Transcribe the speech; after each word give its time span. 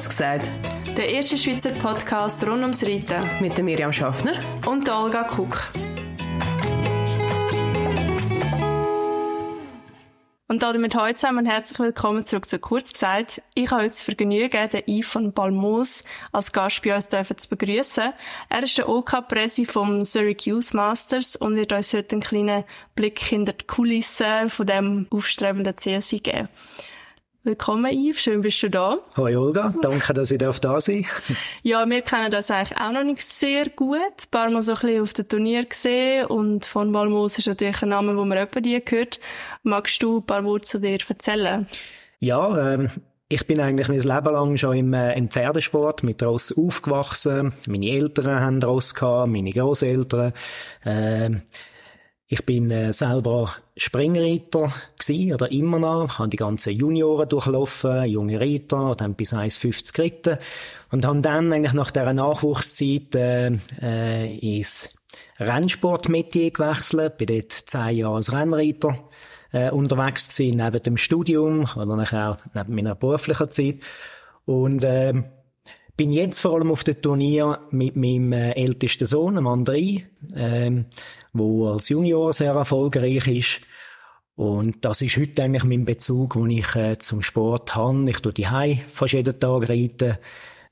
Kurz 0.00 0.08
gesagt. 0.08 0.50
Der 0.96 1.10
erste 1.10 1.36
Schweizer 1.36 1.72
Podcast 1.72 2.42
rund 2.46 2.62
ums 2.62 2.82
Reiten. 2.84 3.22
Mit 3.42 3.58
der 3.58 3.64
Miriam 3.64 3.92
Schaffner. 3.92 4.32
Und 4.64 4.86
der 4.86 4.96
Olga 4.96 5.24
Kuck. 5.24 5.66
Und 10.48 10.62
damit 10.62 10.94
heute 10.94 11.16
zusammen 11.16 11.44
herzlich 11.44 11.78
willkommen 11.78 12.24
zurück 12.24 12.48
zu 12.48 12.58
Kurz 12.58 12.94
gesagt. 12.94 13.42
Ich 13.54 13.70
habe 13.70 13.82
heute 13.82 13.90
das 13.90 14.00
Vergnügen, 14.00 14.70
den 14.70 14.82
Yves 14.86 15.10
von 15.10 15.34
Balmos 15.34 16.02
als 16.32 16.50
Gast 16.50 16.80
bei 16.80 16.96
uns 16.96 17.10
zu 17.10 17.48
begrüßen. 17.50 18.14
Er 18.48 18.62
ist 18.62 18.78
der 18.78 18.88
OK-Presi 18.88 19.66
vom 19.66 20.06
Syracuse 20.06 20.74
Masters 20.74 21.36
und 21.36 21.56
wird 21.56 21.74
uns 21.74 21.92
heute 21.92 22.14
einen 22.14 22.22
kleinen 22.22 22.64
Blick 22.94 23.18
hinter 23.18 23.52
die 23.52 23.66
Kulissen 23.66 24.48
von 24.48 24.66
dem 24.66 25.08
aufstrebenden 25.10 25.76
CSI 25.76 26.20
geben. 26.20 26.48
Willkommen, 27.42 27.90
Yves. 27.90 28.20
Schön, 28.20 28.42
bist 28.42 28.62
du 28.62 28.68
da. 28.68 28.98
Hoi, 29.16 29.34
Olga. 29.34 29.72
Danke, 29.80 30.12
dass 30.12 30.30
ich 30.30 30.36
da 30.36 30.78
sein 30.78 31.06
Ja, 31.62 31.88
wir 31.88 32.02
kennen 32.02 32.30
das 32.30 32.50
eigentlich 32.50 32.78
auch 32.78 32.92
noch 32.92 33.02
nicht 33.02 33.22
sehr 33.22 33.70
gut. 33.70 33.96
Ein 33.96 34.30
paar 34.30 34.50
Mal 34.50 34.60
so 34.60 34.72
ein 34.72 34.78
bisschen 34.78 35.02
auf 35.02 35.14
dem 35.14 35.26
Turnier 35.26 35.64
gesehen. 35.64 36.26
Und 36.26 36.66
von 36.66 36.92
Balmos 36.92 37.38
ist 37.38 37.46
natürlich 37.46 37.82
ein 37.82 37.88
Name, 37.88 38.14
den 38.14 38.28
man 38.28 38.36
etwa 38.36 38.60
die 38.60 38.84
gehört. 38.84 39.20
Magst 39.62 40.02
du 40.02 40.18
ein 40.18 40.26
paar 40.26 40.44
Worte 40.44 40.66
zu 40.66 40.80
dir 40.80 40.98
erzählen? 41.08 41.66
Ja, 42.18 42.74
ähm, 42.74 42.90
ich 43.30 43.46
bin 43.46 43.58
eigentlich 43.58 43.88
mein 43.88 44.00
Leben 44.00 44.34
lang 44.34 44.56
schon 44.58 44.76
im, 44.76 44.92
äh, 44.92 45.16
im 45.16 45.30
Pferdesport 45.30 46.02
mit 46.02 46.22
Ross 46.22 46.54
aufgewachsen. 46.54 47.54
Meine 47.66 47.88
Eltern 47.88 48.38
haben 48.38 48.62
Ross 48.62 48.94
gehabt, 48.94 49.30
meine 49.30 49.50
Großeltern. 49.50 50.34
Ähm, 50.84 51.40
ich 52.32 52.46
bin 52.46 52.70
äh, 52.70 52.92
selber 52.92 53.50
Springreiter 53.76 54.72
gsi 54.96 55.34
oder 55.34 55.50
immer 55.50 55.80
noch, 55.80 56.20
habe 56.20 56.28
die 56.28 56.36
ganzen 56.36 56.72
Junioren 56.72 57.28
durchlaufen, 57.28 58.04
junge 58.04 58.40
Reiter, 58.40 58.94
dann 58.96 59.14
bis 59.14 59.34
1,50 59.34 59.92
geritten. 59.92 60.38
Und 60.92 61.04
habe 61.04 61.20
dann 61.22 61.52
eigentlich 61.52 61.72
nach 61.72 61.90
dieser 61.90 62.12
Nachwuchszeit 62.12 63.16
äh, 63.16 63.50
äh, 63.82 64.38
ins 64.58 64.90
Rennsportmetier 65.40 66.52
gewechselt, 66.52 67.18
bin 67.18 67.26
dort 67.26 67.50
zehn 67.50 67.96
Jahre 67.96 68.14
als 68.14 68.32
Rennreiter 68.32 68.96
äh, 69.50 69.72
unterwegs 69.72 70.28
gewesen, 70.28 70.58
neben 70.58 70.82
dem 70.84 70.96
Studium 70.98 71.66
oder 71.74 71.94
auch 72.12 72.36
neben 72.54 72.74
meiner 72.76 72.94
beruflichen 72.94 73.50
Zeit. 73.50 73.78
Und 74.44 74.84
äh, 74.84 75.14
bin 75.96 76.12
jetzt 76.12 76.38
vor 76.38 76.54
allem 76.54 76.70
auf 76.70 76.84
dem 76.84 77.02
Turnier 77.02 77.58
mit 77.72 77.96
meinem 77.96 78.32
äh, 78.32 78.52
ältesten 78.52 79.04
Sohn, 79.04 79.34
dem 79.34 79.48
André, 79.48 80.04
ähm, 80.34 80.86
wo 81.32 81.68
als 81.68 81.88
Junior 81.88 82.32
sehr 82.32 82.52
erfolgreich 82.52 83.26
ist. 83.28 83.60
Und 84.36 84.84
das 84.84 85.02
ist 85.02 85.16
heute 85.16 85.42
eigentlich 85.42 85.64
mein 85.64 85.84
Bezug, 85.84 86.34
den 86.34 86.50
ich 86.50 86.74
äh, 86.74 86.96
zum 86.98 87.22
Sport 87.22 87.74
habe. 87.74 88.08
Ich 88.08 88.20
tue 88.20 88.32
die 88.32 88.46
fast 88.88 89.12
jeden 89.12 89.38
Tag 89.38 89.68
reiten. 89.68 90.16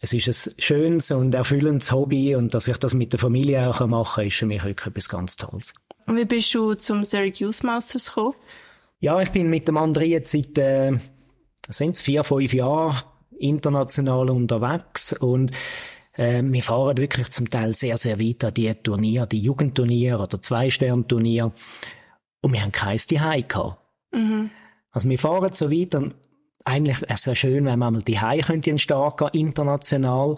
Es 0.00 0.12
ist 0.12 0.28
ein 0.28 0.54
schönes 0.58 1.10
und 1.10 1.34
erfüllendes 1.34 1.90
Hobby 1.90 2.34
und 2.36 2.54
dass 2.54 2.68
ich 2.68 2.76
das 2.76 2.94
mit 2.94 3.12
der 3.12 3.18
Familie 3.18 3.68
auch 3.68 3.84
machen 3.86 4.14
kann, 4.14 4.26
ist 4.26 4.36
für 4.36 4.46
mich 4.46 4.64
wirklich 4.64 4.86
etwas 4.86 5.08
ganz 5.08 5.36
Tolles. 5.36 5.74
Und 6.06 6.16
wie 6.16 6.24
bist 6.24 6.54
du 6.54 6.74
zum 6.74 7.04
Syracuse 7.04 7.66
Masters 7.66 8.06
gekommen? 8.06 8.34
Ja, 9.00 9.20
ich 9.20 9.30
bin 9.30 9.50
mit 9.50 9.68
dem 9.68 9.76
André 9.76 10.04
jetzt 10.04 10.32
seit, 10.32 10.56
äh, 10.56 10.92
sind 11.68 11.96
es 11.96 12.00
vier, 12.00 12.24
fünf 12.24 12.54
Jahren 12.54 12.96
international 13.38 14.30
unterwegs 14.30 15.12
und 15.12 15.52
äh, 16.18 16.42
wir 16.44 16.62
fahren 16.62 16.98
wirklich 16.98 17.30
zum 17.30 17.48
Teil 17.48 17.74
sehr, 17.74 17.96
sehr 17.96 18.18
weit 18.18 18.44
an 18.44 18.54
die 18.54 18.74
Turniere, 18.74 19.26
die 19.26 19.40
Jugendturniere 19.40 20.22
oder 20.22 20.40
Zwei-Stern-Turniere. 20.40 21.52
Und 22.42 22.52
wir 22.52 22.62
haben 22.62 22.72
keins 22.72 23.06
die 23.06 23.16
gehabt. 23.48 23.78
Mhm. 24.12 24.50
Also 24.90 25.08
wir 25.08 25.18
fahren 25.18 25.52
so 25.52 25.70
weit 25.70 25.94
und 25.94 26.14
eigentlich 26.64 27.00
wäre 27.00 27.14
es 27.14 27.24
ja 27.24 27.34
schön, 27.34 27.64
wenn 27.64 27.78
man 27.78 27.94
mal 27.94 28.02
die 28.02 28.18
könnte 28.18 28.70
entstehen 28.70 29.12
international. 29.32 30.36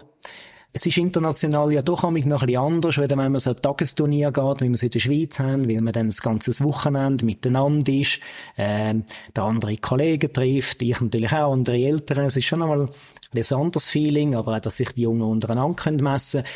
Es 0.72 0.86
ist 0.86 0.98
international 0.98 1.72
ja 1.72 1.82
doch 1.82 2.04
noch 2.04 2.10
ein 2.10 2.14
bisschen 2.14 2.56
anders, 2.56 2.96
wenn 2.96 3.16
man 3.16 3.40
so 3.40 3.50
ein 3.50 3.60
Tagesturnier 3.60 4.30
geht, 4.30 4.60
wie 4.60 4.68
wir 4.68 4.74
es 4.74 4.82
in 4.84 4.90
der 4.90 5.00
Schweiz 5.00 5.40
haben, 5.40 5.68
weil 5.68 5.80
man 5.80 5.92
dann 5.92 6.06
das 6.06 6.22
ganze 6.22 6.52
Wochenende 6.64 7.24
miteinander 7.24 7.92
ist, 7.92 8.20
äh, 8.56 8.94
der 9.34 9.44
andere 9.44 9.76
Kollegen 9.78 10.32
trifft, 10.32 10.80
ich 10.82 11.00
natürlich 11.00 11.32
auch, 11.32 11.52
andere 11.52 11.76
Eltern. 11.76 12.26
Es 12.26 12.36
ist 12.36 12.44
schon 12.44 12.62
einmal 12.62 12.88
ein 13.32 13.52
anderes 13.52 13.88
Feeling, 13.88 14.36
aber 14.36 14.56
auch, 14.56 14.60
dass 14.60 14.76
sich 14.76 14.92
die 14.92 15.02
Jungen 15.02 15.22
untereinander 15.22 15.90
messen 16.02 16.42
können. 16.42 16.50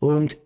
Und 0.00 0.36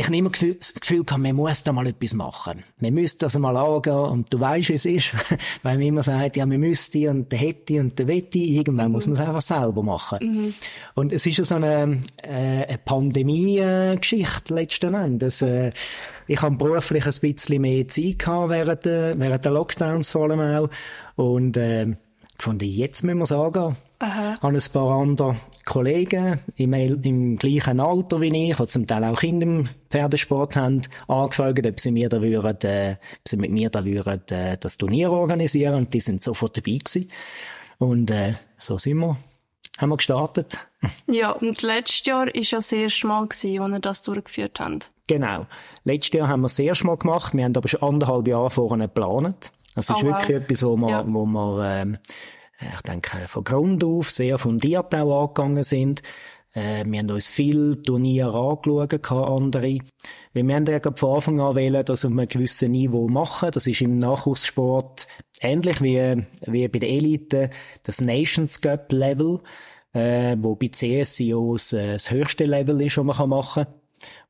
ich 0.00 0.06
habe 0.06 0.16
immer 0.16 0.30
das 0.30 0.72
Gefühl 0.72 1.04
gehabt, 1.04 1.22
man 1.22 1.36
muss 1.36 1.62
da 1.62 1.72
mal 1.72 1.86
etwas 1.86 2.14
machen. 2.14 2.64
Man 2.78 2.94
müsste 2.94 3.26
das 3.26 3.38
mal 3.38 3.54
angehen 3.54 3.92
und 3.92 4.32
du 4.32 4.40
weißt, 4.40 4.70
wie 4.70 4.72
es 4.72 4.86
ist, 4.86 5.12
weil 5.62 5.76
man 5.76 5.86
immer 5.86 6.02
sagt, 6.02 6.38
ja, 6.38 6.46
man 6.46 6.58
müsste 6.58 7.10
und 7.10 7.30
der 7.30 7.38
hätte 7.38 7.80
und 7.80 7.98
der 7.98 8.06
wette, 8.06 8.38
irgendwann 8.38 8.86
mhm. 8.86 8.92
muss 8.92 9.06
man 9.06 9.12
es 9.12 9.20
einfach 9.20 9.42
selber 9.42 9.82
machen. 9.82 10.18
Mhm. 10.22 10.54
Und 10.94 11.12
es 11.12 11.26
ist 11.26 11.36
ja 11.36 11.44
so 11.44 11.56
eine, 11.56 12.00
äh, 12.22 12.64
eine 12.64 12.78
Pandemie-Geschichte 12.82 14.54
letzten 14.54 14.94
Endes. 14.94 15.42
Äh, 15.42 15.72
ich 16.26 16.40
habe 16.40 16.56
beruflich 16.56 17.04
ein 17.04 17.14
bisschen 17.20 17.60
mehr 17.60 17.86
Zeit 17.86 18.20
gehabt 18.20 18.48
während, 18.48 18.86
der, 18.86 19.20
während 19.20 19.44
der 19.44 19.52
Lockdowns 19.52 20.10
vor 20.10 20.30
allem 20.30 20.40
auch 20.40 20.70
und 21.16 21.58
äh, 21.58 21.94
gefunden, 22.38 22.64
jetzt 22.64 23.02
müssen 23.04 23.18
wir 23.18 23.24
es 23.24 23.32
angehen. 23.32 23.76
Aha. 24.00 24.38
Habe 24.40 24.56
ein 24.56 24.72
paar 24.72 24.98
andere 24.98 25.36
Kollegen 25.66 26.40
im, 26.56 26.72
im 26.72 27.36
gleichen 27.36 27.80
Alter 27.80 28.20
wie 28.22 28.50
ich, 28.50 28.56
die 28.56 28.66
zum 28.66 28.86
Teil 28.86 29.04
auch 29.04 29.20
Kinder 29.20 29.46
im 29.46 29.68
Pferdesport 29.90 30.56
haben, 30.56 30.80
angefragt, 31.06 31.66
ob 31.66 31.78
sie 31.78 31.90
mir 31.90 32.08
da 32.08 32.22
würden, 32.22 32.70
äh, 32.70 32.92
ob 32.92 33.28
sie 33.28 33.36
mit 33.36 33.50
mir 33.50 33.68
da 33.68 33.84
würden, 33.84 34.22
äh, 34.30 34.56
das 34.58 34.78
Turnier 34.78 35.12
organisieren 35.12 35.74
und 35.74 35.92
die 35.92 36.00
sind 36.00 36.22
sofort 36.22 36.56
dabei 36.56 36.78
gewesen. 36.78 37.10
Und 37.78 38.10
äh, 38.10 38.34
so 38.56 38.78
sind 38.78 38.98
wir 38.98 39.16
haben 39.78 39.90
wir 39.90 39.96
gestartet. 39.96 40.58
Ja, 41.06 41.32
und 41.32 41.60
letztes 41.60 42.06
Jahr 42.06 42.26
war 42.26 42.34
ja 42.34 42.56
das 42.56 42.72
erste 42.72 43.06
Mal, 43.06 43.26
gewesen, 43.26 43.60
als 43.60 43.70
wir 43.70 43.80
das 43.80 44.02
durchgeführt 44.02 44.60
haben. 44.60 44.78
Genau. 45.08 45.46
Letztes 45.84 46.18
Jahr 46.18 46.28
haben 46.28 46.40
wir 46.40 46.46
das 46.46 46.58
erste 46.58 46.86
Mal 46.86 46.96
gemacht. 46.96 47.34
Wir 47.34 47.44
haben 47.44 47.54
aber 47.54 47.68
schon 47.68 47.82
anderthalb 47.82 48.26
Jahre 48.26 48.50
vorher 48.50 48.78
geplant. 48.78 49.52
Das 49.74 49.90
ist 49.90 49.96
oh, 49.96 50.06
wirklich 50.06 50.36
wow. 50.36 50.42
etwas, 50.42 50.62
wo 50.62 50.76
wir, 50.78 50.88
ja. 50.88 51.04
wo 51.06 51.26
wir 51.26 51.64
ähm, 51.64 51.98
ich 52.60 52.82
denke, 52.82 53.26
von 53.26 53.44
Grund 53.44 53.84
auf 53.84 54.10
sehr 54.10 54.38
fundiert 54.38 54.94
auch 54.94 55.24
angegangen 55.24 55.62
sind. 55.62 56.02
Äh, 56.52 56.84
wir 56.84 56.98
haben 56.98 57.10
uns 57.10 57.30
viel 57.30 57.82
Turniere 57.82 58.38
angeschaut, 58.38 59.10
andere. 59.10 59.78
Wir 60.32 60.54
haben 60.54 60.66
ja 60.66 60.80
von 60.94 61.14
Anfang 61.14 61.40
an 61.40 61.54
wählen, 61.54 61.84
das 61.84 62.04
auf 62.04 62.10
einem 62.10 62.26
gewissen 62.26 62.72
Niveau 62.72 63.08
machen. 63.08 63.50
Das 63.52 63.66
ist 63.66 63.80
im 63.80 63.98
Nachwuchssport 63.98 65.06
ähnlich 65.40 65.80
wie, 65.80 66.26
wie 66.46 66.68
bei 66.68 66.78
der 66.78 66.90
Elite, 66.90 67.50
das 67.82 68.00
Nations 68.00 68.60
Cup 68.60 68.92
Level, 68.92 69.40
äh, 69.92 70.36
wo 70.38 70.54
bei 70.54 70.68
CSIOs 70.68 71.72
äh, 71.72 71.92
das 71.92 72.10
höchste 72.10 72.44
Level 72.44 72.80
ist, 72.80 72.96
was 72.98 73.04
man 73.18 73.28
machen 73.28 73.64
kann. 73.64 73.74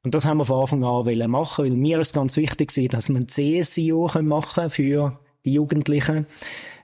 Und 0.03 0.15
das 0.15 0.25
haben 0.25 0.39
wir 0.39 0.47
von 0.47 0.61
Anfang 0.61 0.85
an 0.85 1.31
machen, 1.31 1.65
weil 1.65 1.77
mir 1.77 1.99
ist 2.01 2.15
ganz 2.15 2.37
wichtig 2.37 2.73
dass 2.91 3.09
wir 3.09 3.17
ein 3.17 3.29
CSIO 3.29 4.11
machen 4.23 4.55
können 4.55 4.71
für 4.71 5.21
die 5.45 5.55
Jugendlichen 5.55 6.27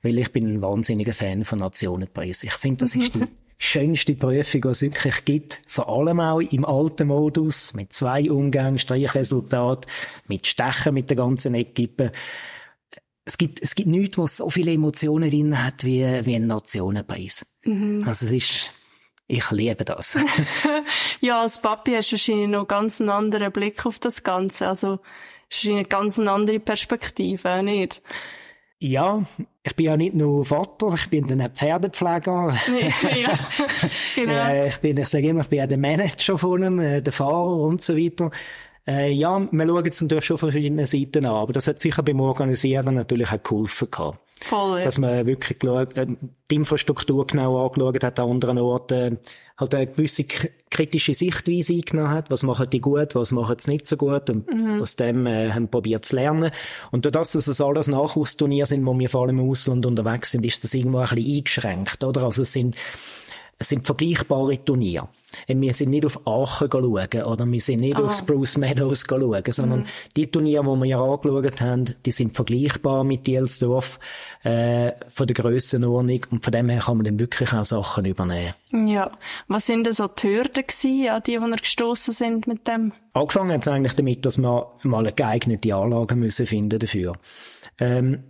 weil 0.06 0.18
ich 0.18 0.30
bin 0.30 0.46
ein 0.46 0.62
wahnsinniger 0.62 1.12
Fan 1.12 1.44
von 1.44 1.58
Nationenpreis. 1.58 2.44
Ich 2.44 2.52
finde, 2.52 2.84
das 2.84 2.94
ist 2.94 3.16
die 3.16 3.26
schönste 3.58 4.14
Prüfung, 4.14 4.60
die 4.60 4.68
es 4.68 4.82
wirklich 4.82 5.24
gibt. 5.24 5.60
Vor 5.66 5.88
allem 5.88 6.20
auch 6.20 6.38
im 6.40 6.64
alten 6.64 7.08
Modus, 7.08 7.74
mit 7.74 7.92
zwei 7.92 8.30
Umgängen, 8.30 8.78
Streichresultat, 8.78 9.86
mit 10.28 10.46
Stechen 10.46 10.94
mit 10.94 11.10
der 11.10 11.16
ganzen 11.16 11.56
Equipe. 11.56 12.12
Es 13.24 13.36
gibt, 13.36 13.60
es 13.60 13.74
gibt 13.74 13.88
nichts, 13.88 14.16
was 14.16 14.36
so 14.36 14.48
viele 14.48 14.72
Emotionen 14.72 15.28
drin 15.28 15.64
hat, 15.64 15.82
wie, 15.82 16.04
wie 16.24 16.36
ein 16.36 16.46
Nationenpreis. 16.46 17.44
Mhm. 17.64 18.04
Also 18.06 18.26
es 18.26 18.32
ist, 18.32 18.72
ich 19.26 19.50
liebe 19.50 19.84
das. 19.84 20.16
ja, 21.20 21.42
als 21.42 21.60
Papi 21.60 21.94
hast 21.94 22.10
du 22.10 22.12
wahrscheinlich 22.12 22.48
noch 22.48 22.68
ganz 22.68 23.00
einen 23.00 23.10
anderen 23.10 23.50
Blick 23.50 23.84
auf 23.84 23.98
das 23.98 24.22
Ganze. 24.22 24.68
Also, 24.68 25.00
es 25.50 25.64
ist 25.64 25.70
eine 25.70 25.84
ganz 25.84 26.16
andere 26.20 26.60
Perspektive, 26.60 27.60
nicht? 27.64 28.02
Ja, 28.78 29.22
ich 29.62 29.74
bin 29.74 29.86
ja 29.86 29.96
nicht 29.96 30.14
nur 30.14 30.44
Vater, 30.44 30.92
ich 30.94 31.08
bin 31.08 31.26
dann 31.26 31.40
auch 31.40 31.50
Pferdepfleger. 31.50 32.54
ja, 33.16 33.38
genau. 34.14 34.32
Äh, 34.32 34.68
ich 34.68 34.76
bin, 34.78 34.98
ich 34.98 35.08
sage 35.08 35.28
immer, 35.28 35.42
ich 35.42 35.48
bin 35.48 35.62
auch 35.62 35.68
der 35.68 35.78
Manager 35.78 36.36
von 36.36 36.62
ihm, 36.62 36.78
äh, 36.80 37.00
der 37.00 37.12
Fahrer 37.12 37.56
und 37.56 37.80
so 37.80 37.96
weiter. 37.96 38.30
Äh, 38.86 39.12
ja, 39.12 39.40
wir 39.50 39.66
schauen 39.66 39.86
es 39.86 40.00
natürlich 40.02 40.24
schon 40.26 40.38
von 40.38 40.52
verschiedenen 40.52 40.86
Seiten 40.86 41.24
an, 41.24 41.34
aber 41.34 41.52
das 41.54 41.66
hat 41.66 41.80
sicher 41.80 42.02
beim 42.02 42.20
Organisieren 42.20 42.94
natürlich 42.94 43.32
auch 43.32 43.42
geholfen 43.42 43.90
gehabt. 43.90 44.18
Voll, 44.42 44.78
ja. 44.78 44.84
Dass 44.84 44.98
man 44.98 45.26
wirklich 45.26 45.58
die 45.58 46.54
Infrastruktur 46.54 47.26
genau 47.26 47.66
angeschaut 47.66 48.04
hat 48.04 48.20
an 48.20 48.30
anderen 48.30 48.58
Orten, 48.58 49.18
halt 49.58 49.74
eine 49.74 49.86
gewisse 49.86 50.24
kritische 50.70 51.14
Sichtweise 51.14 51.72
eingenommen 51.72 52.10
hat. 52.10 52.30
Was 52.30 52.42
machen 52.42 52.68
die 52.70 52.80
gut, 52.80 53.14
was 53.14 53.32
machen 53.32 53.56
sie 53.58 53.70
nicht 53.70 53.86
so 53.86 53.96
gut 53.96 54.28
und 54.28 54.52
mhm. 54.52 54.82
aus 54.82 54.96
dem 54.96 55.26
äh, 55.26 55.52
haben 55.52 55.68
probiert 55.68 56.04
zu 56.04 56.16
lernen. 56.16 56.50
Und 56.90 57.06
dadurch, 57.06 57.32
dass 57.32 57.46
es 57.46 57.60
alles 57.60 57.88
Nachwuchsturniere 57.88 58.66
sind, 58.66 58.84
wo 58.84 58.98
wir 58.98 59.08
vor 59.08 59.22
allem 59.22 59.38
im 59.38 59.48
Ausland 59.48 59.86
unterwegs 59.86 60.32
sind, 60.32 60.44
ist 60.44 60.62
das 60.62 60.74
irgendwo 60.74 60.98
ein 60.98 61.08
bisschen 61.08 61.36
eingeschränkt, 61.36 62.04
oder? 62.04 62.24
Also 62.24 62.42
es 62.42 62.52
sind 62.52 62.76
es 63.58 63.70
sind 63.70 63.86
vergleichbare 63.86 64.62
Turniere. 64.62 65.08
Wir 65.46 65.72
sind 65.72 65.90
nicht 65.90 66.04
auf 66.04 66.26
Aachen 66.26 66.68
schauen 66.70 67.22
oder 67.24 67.50
wir 67.50 67.60
sind 67.60 67.80
nicht 67.80 67.96
ah. 67.96 68.04
auf 68.04 68.14
Spruce 68.14 68.58
Meadows 68.58 69.04
schauen, 69.08 69.42
sondern 69.48 69.80
mhm. 69.80 69.86
die 70.14 70.30
Turniere, 70.30 70.62
die 70.62 70.80
wir 70.80 70.84
ja 70.84 71.00
angeschaut 71.00 71.60
haben, 71.62 71.84
die 72.04 72.12
sind 72.12 72.34
vergleichbar 72.34 73.04
mit 73.04 73.26
Dielsdorf 73.26 73.98
äh, 74.44 74.92
von 75.10 75.26
der 75.26 75.34
Grössenordnung 75.34 76.20
und 76.30 76.44
von 76.44 76.52
dem 76.52 76.68
her 76.68 76.80
kann 76.80 76.98
man 76.98 77.04
dann 77.04 77.18
wirklich 77.18 77.52
auch 77.52 77.64
Sachen 77.64 78.04
übernehmen. 78.04 78.54
Ja, 78.72 79.10
was 79.48 79.66
sind 79.66 79.84
denn 79.84 79.94
so 79.94 80.06
die 80.06 80.28
Hürden 80.28 80.66
gewesen, 80.66 81.08
an 81.08 81.22
die, 81.26 81.32
die 81.32 81.40
wir 81.40 81.56
gestossen 81.56 82.12
sind 82.12 82.46
mit 82.46 82.68
dem? 82.68 82.92
Angefangen 83.14 83.52
hat 83.52 83.62
es 83.62 83.68
eigentlich 83.68 83.94
damit, 83.94 84.26
dass 84.26 84.36
wir 84.36 84.70
mal 84.82 84.98
eine 84.98 85.12
geeignete 85.12 85.74
Anlage 85.74 86.14
müssen 86.14 86.46
finden 86.46 86.78
dafür. 86.78 87.14
Ähm, 87.78 88.22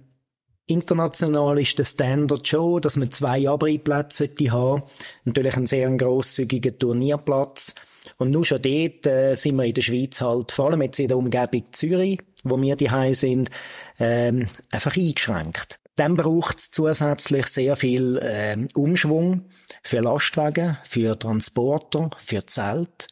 International 0.67 1.59
ist 1.61 1.79
der 1.79 1.85
Standard 1.85 2.47
schon, 2.47 2.81
dass 2.81 2.97
man 2.97 3.11
zwei 3.13 3.49
Abreihplätze 3.49 4.29
haben 4.51 4.83
Natürlich 5.25 5.57
einen 5.57 5.67
sehr 5.67 5.89
grosszügigen 5.91 6.79
Turnierplatz. 6.79 7.75
Und 8.19 8.31
nur 8.31 8.45
schon 8.45 8.63
dort 8.63 9.07
äh, 9.07 9.35
sind 9.35 9.57
wir 9.57 9.65
in 9.65 9.75
der 9.75 9.83
Schweiz 9.83 10.21
halt, 10.21 10.53
vor 10.53 10.67
allem 10.67 10.83
jetzt 10.83 10.99
in 10.99 11.09
der 11.09 11.19
Umgebung 11.19 11.65
Zürich, 11.73 12.21
wo 12.45 12.61
wir 12.61 12.77
die 12.77 13.15
sind, 13.15 13.51
ähm, 13.99 14.47
einfach 14.71 14.97
eingeschränkt. 14.97 15.79
Dann 15.97 16.17
braucht 16.17 16.59
es 16.59 16.71
zusätzlich 16.71 17.47
sehr 17.47 17.75
viel 17.77 18.21
ähm, 18.23 18.69
Umschwung 18.75 19.47
für 19.83 20.01
Lastwagen, 20.01 20.77
für 20.85 21.19
Transporter, 21.19 22.11
für 22.23 22.45
Zelt. 22.47 23.09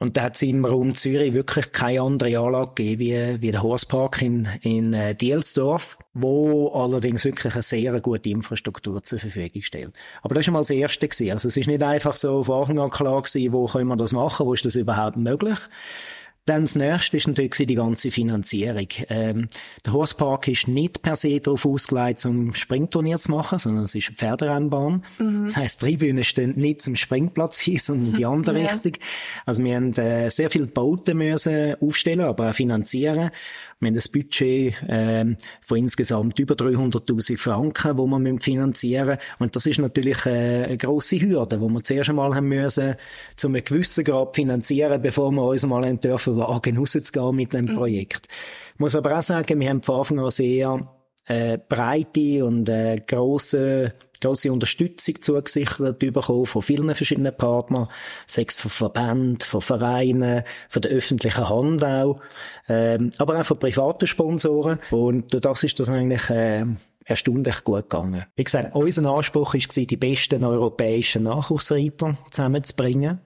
Und 0.00 0.16
da 0.16 0.22
hat 0.22 0.36
es 0.36 0.42
im 0.42 0.64
Raum 0.64 0.94
Zürich 0.94 1.34
wirklich 1.34 1.72
keine 1.72 2.02
andere 2.02 2.38
Anlage 2.38 2.70
gegeben 2.74 3.00
wie, 3.00 3.42
wie 3.42 3.50
der 3.50 3.62
Horstpark 3.62 4.22
in, 4.22 4.48
in 4.62 4.92
äh, 4.92 5.16
Dielsdorf, 5.16 5.98
wo 6.14 6.68
allerdings 6.68 7.24
wirklich 7.24 7.54
eine 7.54 7.62
sehr 7.62 8.00
gute 8.00 8.30
Infrastruktur 8.30 9.02
zur 9.02 9.18
Verfügung 9.18 9.62
stellt. 9.62 9.92
Aber 10.22 10.36
das 10.36 10.46
war 10.46 10.52
mal 10.52 10.60
das 10.60 10.70
Erste. 10.70 11.08
Gewesen. 11.08 11.32
Also 11.32 11.48
es 11.48 11.56
ist 11.56 11.66
nicht 11.66 11.82
einfach 11.82 12.14
so 12.14 12.44
von 12.44 12.60
Anfang 12.60 12.78
an 12.78 12.90
klar 12.90 13.22
gewesen, 13.22 13.52
wo 13.52 13.66
können 13.66 13.88
wir 13.88 13.96
das 13.96 14.12
machen, 14.12 14.46
wo 14.46 14.54
ist 14.54 14.64
das 14.64 14.76
überhaupt 14.76 15.16
möglich. 15.16 15.58
Dann 16.48 16.62
das 16.62 16.76
nächste 16.76 17.18
ist 17.18 17.28
natürlich 17.28 17.50
die 17.58 17.74
ganze 17.74 18.10
Finanzierung. 18.10 18.86
Ähm, 19.10 19.48
der 19.84 19.92
Horsepark 19.92 20.48
ist 20.48 20.66
nicht 20.66 21.02
per 21.02 21.14
se 21.14 21.38
darauf 21.40 21.66
ausgelegt, 21.66 22.20
zum 22.20 22.54
Springturnier 22.54 23.18
zu 23.18 23.32
machen, 23.32 23.58
sondern 23.58 23.84
es 23.84 23.94
ist 23.94 24.08
eine 24.08 24.16
Pferderennbahn. 24.16 25.04
Mhm. 25.18 25.44
Das 25.44 25.58
heisst, 25.58 25.82
die 25.82 25.86
Tribünen 25.86 26.24
stehen 26.24 26.54
nicht 26.56 26.80
zum 26.80 26.96
Springplatz 26.96 27.58
hin, 27.60 27.78
sondern 27.78 28.06
in 28.06 28.14
die 28.14 28.24
andere 28.24 28.62
ja. 28.62 28.72
Richtung. 28.72 28.92
Also 29.44 29.62
wir 29.62 29.76
haben 29.76 29.92
äh, 29.96 30.30
sehr 30.30 30.48
viele 30.48 30.68
Bauten 30.68 31.18
müssen 31.18 31.74
aufstellen, 31.82 32.20
aber 32.20 32.48
auch 32.48 32.54
finanzieren. 32.54 33.30
Wir 33.80 33.90
haben 33.90 33.96
ein 33.96 34.02
Budget 34.12 34.74
ähm, 34.88 35.36
von 35.60 35.78
insgesamt 35.78 36.36
über 36.40 36.54
300.000 36.54 37.38
Franken, 37.38 37.96
wo 37.96 38.06
wir 38.06 38.40
finanzieren 38.40 39.06
müssen. 39.06 39.20
Und 39.38 39.54
das 39.54 39.66
ist 39.66 39.78
natürlich 39.78 40.26
äh, 40.26 40.64
eine 40.64 40.76
grosse 40.78 41.20
Hürde, 41.20 41.60
wo 41.60 41.68
wir 41.68 41.82
zuerst 41.82 42.10
einmal 42.10 42.34
haben 42.34 42.48
müssen, 42.48 42.96
zu 43.36 43.46
einem 43.46 43.62
gewissen 43.62 44.02
Grad 44.02 44.34
finanzieren, 44.34 45.00
bevor 45.00 45.30
wir 45.30 45.44
uns 45.44 45.64
mal 45.64 45.96
dürfen 45.96 46.37
wagen, 46.38 46.78
rauszugehen 46.78 47.36
mit 47.36 47.52
dem 47.52 47.66
mhm. 47.66 47.76
Projekt. 47.76 48.28
Ich 48.74 48.80
muss 48.80 48.96
aber 48.96 49.18
auch 49.18 49.22
sagen, 49.22 49.60
wir 49.60 49.68
haben 49.68 49.82
von 49.82 49.98
Anfang 49.98 50.20
an 50.20 50.30
sehr 50.30 50.88
äh, 51.26 51.58
breite 51.68 52.44
und 52.44 52.68
äh, 52.68 53.00
grosse 53.06 53.94
grosse 54.20 54.52
Unterstützung 54.52 55.20
zugesichert 55.20 55.98
bekommen 55.98 56.46
von 56.46 56.62
vielen 56.62 56.94
verschiedenen 56.94 57.36
Partnern, 57.36 57.88
sechs 58.26 58.60
von 58.60 58.70
Verbänden, 58.70 59.40
von 59.40 59.60
Vereinen, 59.60 60.42
von 60.68 60.82
der 60.82 60.90
öffentlichen 60.90 61.48
Hand 61.48 61.84
auch, 61.84 62.20
ähm, 62.68 63.10
aber 63.18 63.40
auch 63.40 63.44
von 63.44 63.58
privaten 63.58 64.06
Sponsoren. 64.06 64.78
Und 64.90 65.32
durch 65.32 65.42
das 65.42 65.64
ist 65.64 65.78
das 65.78 65.88
eigentlich 65.88 66.30
äh, 66.30 66.64
erstaunlich 67.04 67.64
gut 67.64 67.88
gegangen. 67.88 68.24
Wie 68.36 68.44
gesagt, 68.44 68.74
unser 68.74 69.10
Anspruch 69.10 69.54
war, 69.54 69.84
die 69.84 69.96
besten 69.96 70.44
europäischen 70.44 71.24
Nachwuchsreiter 71.24 72.16
zusammenzubringen. 72.30 73.20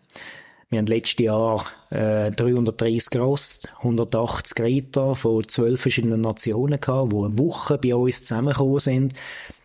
Wir 0.72 0.78
haben 0.78 0.86
letztes 0.86 1.22
Jahr 1.22 1.66
äh, 1.90 2.30
330 2.30 3.10
Gross, 3.10 3.60
180 3.82 4.58
Reiter 4.58 5.14
von 5.14 5.46
zwölf 5.46 5.82
verschiedenen 5.82 6.22
Nationen 6.22 6.80
gehabt, 6.80 7.12
die 7.12 7.16
eine 7.16 7.38
Woche 7.38 7.76
bei 7.76 7.94
uns 7.94 8.24
zusammengekommen 8.24 8.78
sind 8.78 9.12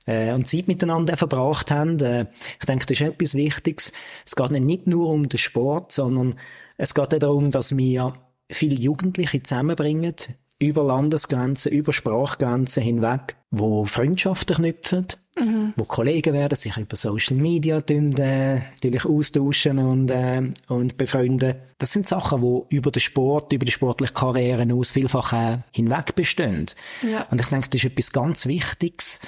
äh, 0.06 0.33
und 0.33 0.50
Zeit 0.50 0.68
miteinander 0.68 1.15
verbracht 1.15 1.71
haben. 1.71 1.98
Äh, 2.01 2.25
ich 2.59 2.65
denke, 2.65 2.88
das 2.88 3.00
ist 3.00 3.07
etwas 3.07 3.36
Wichtiges. 3.36 3.94
Es 4.25 4.36
geht 4.36 4.51
nicht 4.51 4.88
nur 4.88 5.07
um 5.07 5.30
den 5.30 5.38
Sport, 5.38 5.94
sondern 5.94 6.36
es 6.75 6.94
geht 6.94 7.13
auch 7.13 7.19
darum, 7.19 7.51
dass 7.51 7.77
wir 7.77 8.12
viele 8.50 8.75
Jugendliche 8.75 9.42
zusammenbringen, 9.42 10.13
über 10.59 10.83
Landesgrenzen, 10.83 11.71
über 11.71 11.94
Sprachgrenzen 11.94 12.81
hinweg, 12.81 13.36
wo 13.51 13.86
Freundschaften 13.86 14.56
knüpfen, 14.56 15.07
mhm. 15.39 15.74
wo 15.75 15.83
Kollegen 15.86 16.33
werden, 16.33 16.56
sich 16.56 16.77
über 16.77 16.95
Social 16.95 17.38
Media 17.38 17.81
tun, 17.81 18.15
äh, 18.18 18.56
natürlich 18.56 19.06
austauschen 19.06 19.80
und, 19.80 20.09
äh, 20.09 20.50
und 20.68 20.98
befreunden. 20.98 21.56
Das 21.77 21.94
sind 21.94 22.07
Sachen, 22.07 22.42
die 22.42 22.75
über 22.75 22.92
den 22.92 23.00
Sport, 23.00 23.54
über 23.54 23.65
die 23.65 23.71
sportliche 23.71 24.13
Karriere 24.13 24.68
aus 24.74 24.92
vielfach 24.92 25.33
äh, 25.33 25.59
hinweg 25.71 26.15
bestehen. 26.15 26.65
Ja. 27.04 27.27
Und 27.30 27.39
ich 27.39 27.48
denke, 27.48 27.69
das 27.69 27.83
ist 27.83 27.92
etwas 27.92 28.12
ganz 28.12 28.48
Wichtiges. 28.48 29.19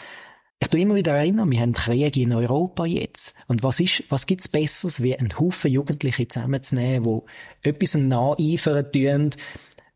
Ich 0.62 0.68
tue 0.68 0.82
immer 0.82 0.96
wieder 0.96 1.14
erinnern, 1.14 1.50
wir 1.50 1.62
haben 1.62 1.72
Krieg 1.72 2.18
in 2.18 2.34
Europa 2.34 2.86
jetzt. 2.86 3.34
Und 3.48 3.64
was 3.64 3.80
ist, 3.80 4.04
was 4.10 4.26
gibt's 4.26 4.50
Besseres, 4.50 5.02
wie 5.02 5.18
einen 5.18 5.40
Haufen 5.40 5.72
Jugendliche 5.72 6.28
zusammenzunehmen, 6.28 7.22
die 7.64 7.70
etwas 7.70 7.96
nacheifern 7.96 8.92
tun, 8.92 9.30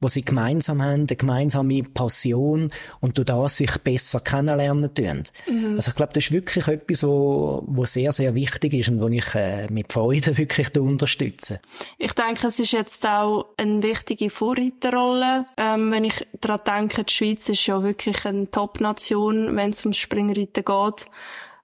wo 0.03 0.09
sie 0.09 0.23
gemeinsam 0.23 0.81
haben, 0.81 1.07
eine 1.07 1.15
gemeinsame 1.15 1.83
Passion 1.83 2.69
und 2.99 3.17
durch 3.17 3.25
das 3.25 3.57
sich 3.57 3.71
besser 3.79 4.19
kennenlernen 4.19 4.93
tun. 4.93 5.23
Mhm. 5.47 5.75
Also 5.75 5.91
ich 5.91 5.95
glaube, 5.95 6.13
das 6.13 6.25
ist 6.25 6.31
wirklich 6.31 6.67
etwas, 6.67 7.03
wo, 7.03 7.63
wo 7.65 7.85
sehr, 7.85 8.11
sehr 8.11 8.35
wichtig 8.35 8.73
ist 8.73 8.89
und 8.89 9.01
wo 9.01 9.07
ich 9.07 9.33
äh, 9.33 9.67
mit 9.71 9.91
Freude 9.91 10.37
wirklich 10.37 10.77
unterstütze. 10.77 11.59
Ich 11.97 12.13
denke, 12.13 12.47
es 12.47 12.59
ist 12.59 12.73
jetzt 12.73 13.05
auch 13.07 13.47
eine 13.57 13.81
wichtige 13.81 14.29
Vorreiterrolle. 14.29 15.45
Ähm, 15.57 15.91
wenn 15.91 16.03
ich 16.03 16.27
daran 16.41 16.89
denke, 16.89 17.03
die 17.03 17.13
Schweiz 17.13 17.49
ist 17.49 17.65
ja 17.65 17.81
wirklich 17.81 18.25
eine 18.25 18.49
Top-Nation, 18.51 19.55
wenn 19.55 19.71
es 19.71 19.83
ums 19.85 19.97
Springreiten 19.97 20.65
geht 20.65 21.07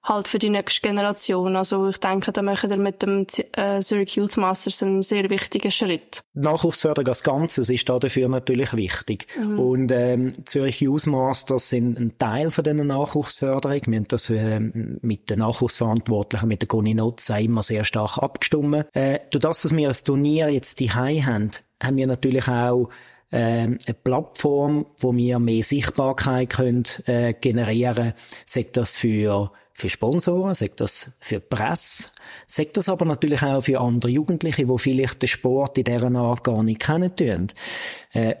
halt 0.02 0.28
für 0.28 0.38
die 0.38 0.48
nächste 0.48 0.80
Generation. 0.80 1.56
Also 1.56 1.88
ich 1.88 1.98
denke, 1.98 2.32
da 2.32 2.42
machen 2.42 2.70
wir 2.70 2.76
mit 2.78 3.02
dem 3.02 3.26
äh, 3.52 3.80
Zurich 3.80 4.16
Youth 4.16 4.36
Masters 4.36 4.82
einen 4.82 5.02
sehr 5.02 5.28
wichtigen 5.28 5.70
Schritt. 5.70 6.22
Nachwuchsförderung 6.34 7.08
als 7.08 7.22
Ganzes 7.22 7.68
ist 7.68 7.88
da 7.88 7.98
dafür 7.98 8.28
natürlich 8.28 8.72
wichtig. 8.74 9.26
Mhm. 9.38 9.58
Und 9.58 9.92
ähm, 9.92 10.32
Zurich 10.46 10.80
Youth 10.80 11.06
Masters 11.06 11.68
sind 11.68 11.98
ein 11.98 12.16
Teil 12.18 12.50
von 12.50 12.64
dieser 12.64 12.84
Nachwuchsförderung. 12.84 13.80
Wir 13.86 13.96
haben 13.96 14.08
das 14.08 14.30
äh, 14.30 14.60
mit 14.60 15.28
den 15.28 15.40
Nachwuchsverantwortlichen, 15.40 16.48
mit 16.48 16.62
der 16.62 16.68
Conny 16.68 16.94
Nutz, 16.94 17.28
immer 17.28 17.62
sehr 17.62 17.84
stark 17.84 18.18
abgestimmt. 18.18 18.86
Äh, 18.94 19.20
durch 19.30 19.42
das, 19.42 19.62
dass 19.62 19.76
wir 19.76 19.88
ein 19.88 19.96
Turnier 20.04 20.48
jetzt 20.48 20.80
die 20.80 20.90
haben, 20.90 21.50
haben 21.82 21.96
wir 21.96 22.06
natürlich 22.06 22.48
auch 22.48 22.88
ähm, 23.32 23.78
eine 23.86 23.94
Plattform, 23.94 24.86
wo 24.98 25.14
wir 25.14 25.38
mehr 25.38 25.62
Sichtbarkeit 25.62 26.50
können, 26.50 26.84
äh, 27.06 27.34
generieren, 27.34 28.14
sagt 28.44 28.76
das 28.76 28.96
für 28.96 29.52
für 29.80 29.88
Sponsoren, 29.88 30.54
sagt 30.54 30.80
das 30.80 31.10
für 31.20 31.40
Presse, 31.40 32.08
sagt 32.46 32.76
das 32.76 32.88
aber 32.88 33.04
natürlich 33.04 33.42
auch 33.42 33.62
für 33.62 33.80
andere 33.80 34.12
Jugendliche, 34.12 34.66
die 34.66 34.78
vielleicht 34.78 35.22
den 35.22 35.28
Sport 35.28 35.78
in 35.78 35.84
dieser 35.84 36.14
Art 36.14 36.44
gar 36.44 36.62
nicht 36.62 36.80
kennen 36.80 37.48
äh, 38.12 38.34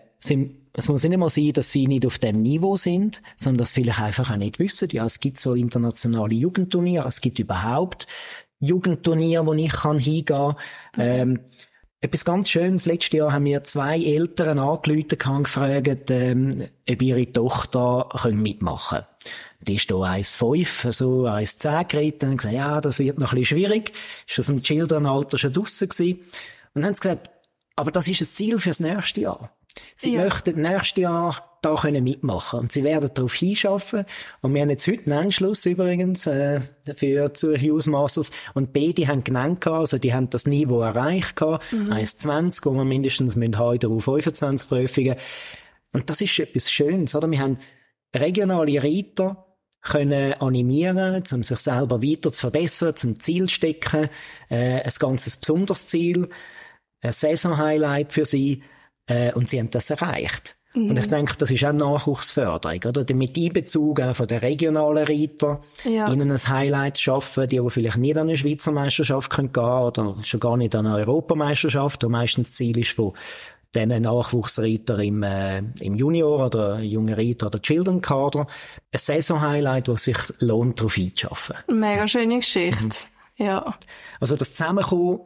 es 0.72 0.88
muss 0.88 1.02
nicht 1.02 1.18
mal 1.18 1.28
sein, 1.30 1.52
dass 1.52 1.72
sie 1.72 1.86
nicht 1.86 2.06
auf 2.06 2.18
dem 2.18 2.42
Niveau 2.42 2.76
sind, 2.76 3.22
sondern 3.36 3.58
dass 3.58 3.72
vielleicht 3.72 4.00
einfach 4.00 4.30
auch 4.30 4.36
nicht 4.36 4.58
wissen, 4.58 4.88
ja, 4.92 5.04
es 5.04 5.18
gibt 5.18 5.38
so 5.38 5.54
internationale 5.54 6.34
Jugendturniere, 6.34 7.08
es 7.08 7.20
gibt 7.20 7.38
überhaupt 7.38 8.06
Jugendturniere, 8.60 9.46
wo 9.46 9.54
ich 9.54 9.72
kann 9.72 9.98
hingehen 9.98 10.26
kann. 10.26 10.56
Ähm, 10.98 11.40
etwas 12.00 12.24
ganz 12.24 12.48
Schönes. 12.48 12.86
Letztes 12.86 13.12
Jahr 13.12 13.32
haben 13.32 13.44
wir 13.44 13.62
zwei 13.64 13.98
Eltern 13.98 14.58
angerufen 14.58 15.18
und 15.28 15.44
gefragt, 15.44 16.10
ähm, 16.10 16.66
ob 16.88 17.02
ihre 17.02 17.32
Tochter 17.32 18.08
mitmachen 18.32 18.98
können. 18.98 19.06
Die 19.66 19.74
ist 19.74 19.88
hier 19.88 19.96
1,5, 19.96 20.92
so 20.92 21.26
1,10 21.26 21.88
geritten 21.88 22.30
und 22.30 22.36
gesagt, 22.38 22.54
ja, 22.54 22.80
das 22.80 22.98
wird 22.98 23.18
noch 23.18 23.32
ein 23.32 23.38
bisschen 23.38 23.58
schwierig. 23.58 23.92
Ist 24.26 24.38
aus 24.38 24.46
dem 24.46 24.62
Childrenalter 24.62 25.36
schon 25.36 25.52
draussen 25.52 25.88
gewesen. 25.88 26.20
Und 26.74 26.82
dann 26.82 26.86
haben 26.86 26.94
sie 26.94 27.00
gesagt, 27.02 27.30
aber 27.76 27.90
das 27.90 28.08
ist 28.08 28.22
ein 28.22 28.26
Ziel 28.26 28.58
fürs 28.58 28.80
nächste 28.80 29.20
Jahr. 29.20 29.50
Sie 29.94 30.14
ja. 30.14 30.24
möchten 30.24 30.60
nächstes 30.60 31.02
Jahr 31.02 31.58
da 31.62 31.74
können 31.74 32.02
mitmachen. 32.02 32.60
Und 32.60 32.72
sie 32.72 32.84
werden 32.84 33.10
darauf 33.12 33.34
hinschaffen. 33.34 34.06
Und 34.40 34.54
wir 34.54 34.62
haben 34.62 34.70
jetzt 34.70 34.86
heute 34.86 35.04
einen 35.04 35.26
Anschluss 35.26 35.66
übrigens 35.66 36.26
äh, 36.26 36.60
für 36.94 37.34
Zürich 37.34 37.86
Masters. 37.86 38.30
Und 38.54 38.72
beide 38.72 39.06
haben 39.08 39.24
genannt 39.24 39.66
also 39.66 39.98
die 39.98 40.14
haben 40.14 40.30
das 40.30 40.46
Niveau 40.46 40.80
erreicht 40.80 41.36
gehabt, 41.36 41.70
mhm. 41.72 41.92
1,20, 41.92 42.64
wo 42.64 42.72
wir 42.72 42.84
mindestens 42.84 43.36
mit 43.36 43.58
heute 43.58 43.88
auf 43.88 44.04
25 44.04 44.68
Prüfungen 44.68 45.16
und 45.92 46.08
das 46.08 46.20
ist 46.20 46.38
etwas 46.38 46.70
Schönes, 46.70 47.14
oder? 47.14 47.30
Wir 47.30 47.40
haben 47.40 47.58
regionale 48.14 48.82
Reiter 48.82 49.46
können 49.82 50.34
animieren, 50.34 51.22
um 51.32 51.42
sich 51.42 51.58
selber 51.58 52.02
weiter 52.02 52.30
zu 52.30 52.40
verbessern, 52.40 52.96
zum 52.96 53.18
Ziel 53.18 53.48
zu 53.48 53.54
stecken, 53.54 54.08
äh, 54.50 54.82
ein 54.82 54.92
ganzes 54.98 55.38
besonderes 55.38 55.86
Ziel, 55.86 56.28
ein 57.00 57.12
Saison-Highlight 57.12 58.12
für 58.12 58.26
sie, 58.26 58.62
äh, 59.10 59.32
und 59.34 59.48
sie 59.48 59.58
haben 59.58 59.70
das 59.70 59.90
erreicht. 59.90 60.56
Mhm. 60.74 60.90
Und 60.90 60.98
ich 60.98 61.08
denke, 61.08 61.34
das 61.36 61.50
ist 61.50 61.64
auch 61.64 61.72
Nachwuchsförderung, 61.72 62.80
oder? 62.86 63.14
Mit 63.14 63.36
Einbezug 63.36 64.00
auch 64.00 64.14
von 64.14 64.28
den 64.28 64.38
regionalen 64.38 65.04
Reiter, 65.04 65.60
ja. 65.84 66.10
ihnen 66.10 66.30
ein 66.30 66.48
Highlight 66.48 66.96
zu 66.96 67.04
schaffen, 67.04 67.48
die 67.48 67.58
aber 67.58 67.70
vielleicht 67.70 67.98
nicht 67.98 68.16
an 68.16 68.28
eine 68.28 68.36
Schweizer 68.36 68.70
Meisterschaft 68.70 69.30
können 69.30 69.52
gehen 69.52 69.64
oder 69.64 70.16
schon 70.22 70.40
gar 70.40 70.56
nicht 70.56 70.74
an 70.76 70.86
eine 70.86 70.96
Europameisterschaft, 70.96 72.04
wo 72.04 72.08
meistens 72.08 72.48
das 72.48 72.56
Ziel 72.56 72.78
ist 72.78 72.92
von 72.92 73.12
diesen 73.74 74.02
Nachwuchsreiter 74.02 74.98
im, 75.00 75.22
äh, 75.22 75.58
im 75.80 75.94
Junior 75.94 76.46
oder 76.46 76.80
junge 76.80 77.16
Reiter 77.16 77.46
oder 77.46 77.62
Children 77.62 78.00
Kader. 78.00 78.46
Ein 78.92 78.98
Saison-Highlight, 78.98 79.88
das 79.88 80.04
sich 80.04 80.18
lohnt, 80.38 80.80
darauf 80.80 80.96
einzuschaffen. 80.96 81.56
Mega 81.68 82.06
schöne 82.06 82.38
Geschichte. 82.38 82.84
Mhm. 82.84 83.44
Ja. 83.44 83.74
Also 84.20 84.36
das 84.36 84.52
Zusammenkommen 84.52 85.20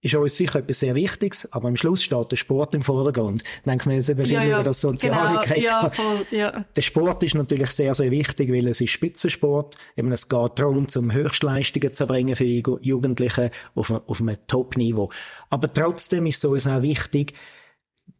ist 0.00 0.14
uns 0.14 0.36
sicher 0.36 0.60
etwas 0.60 0.78
sehr 0.78 0.94
Wichtiges, 0.94 1.52
aber 1.52 1.68
am 1.68 1.76
Schluss 1.76 2.02
steht 2.02 2.30
der 2.30 2.36
Sport 2.36 2.74
im 2.74 2.82
Vordergrund. 2.82 3.42
Denken 3.66 3.90
wir 3.90 3.96
jetzt 3.96 4.08
eben 4.08 4.24
ja, 4.26 4.44
ja, 4.44 4.56
über 4.56 4.64
das 4.64 4.80
Soziale 4.80 5.40
genau, 5.42 5.60
ja, 5.60 5.90
voll, 5.90 6.26
ja. 6.30 6.64
Der 6.76 6.82
Sport 6.82 7.24
ist 7.24 7.34
natürlich 7.34 7.70
sehr, 7.70 7.94
sehr 7.94 8.10
wichtig, 8.12 8.52
weil 8.52 8.68
es 8.68 8.80
ist 8.80 8.90
Spitzensport. 8.90 9.76
Eben, 9.96 10.12
es 10.12 10.28
geht 10.28 10.58
darum, 10.58 10.86
zum 10.86 11.12
Höchstleistungen 11.12 11.92
zu 11.92 12.06
bringen 12.06 12.36
für 12.36 12.44
die 12.44 12.62
Jugendlichen 12.82 13.50
auf, 13.74 13.90
auf 13.90 14.20
einem 14.20 14.36
Top-Niveau. 14.46 15.10
Aber 15.50 15.72
trotzdem 15.72 16.26
ist 16.26 16.38
es 16.38 16.44
uns 16.44 16.68
auch 16.68 16.82
wichtig, 16.82 17.32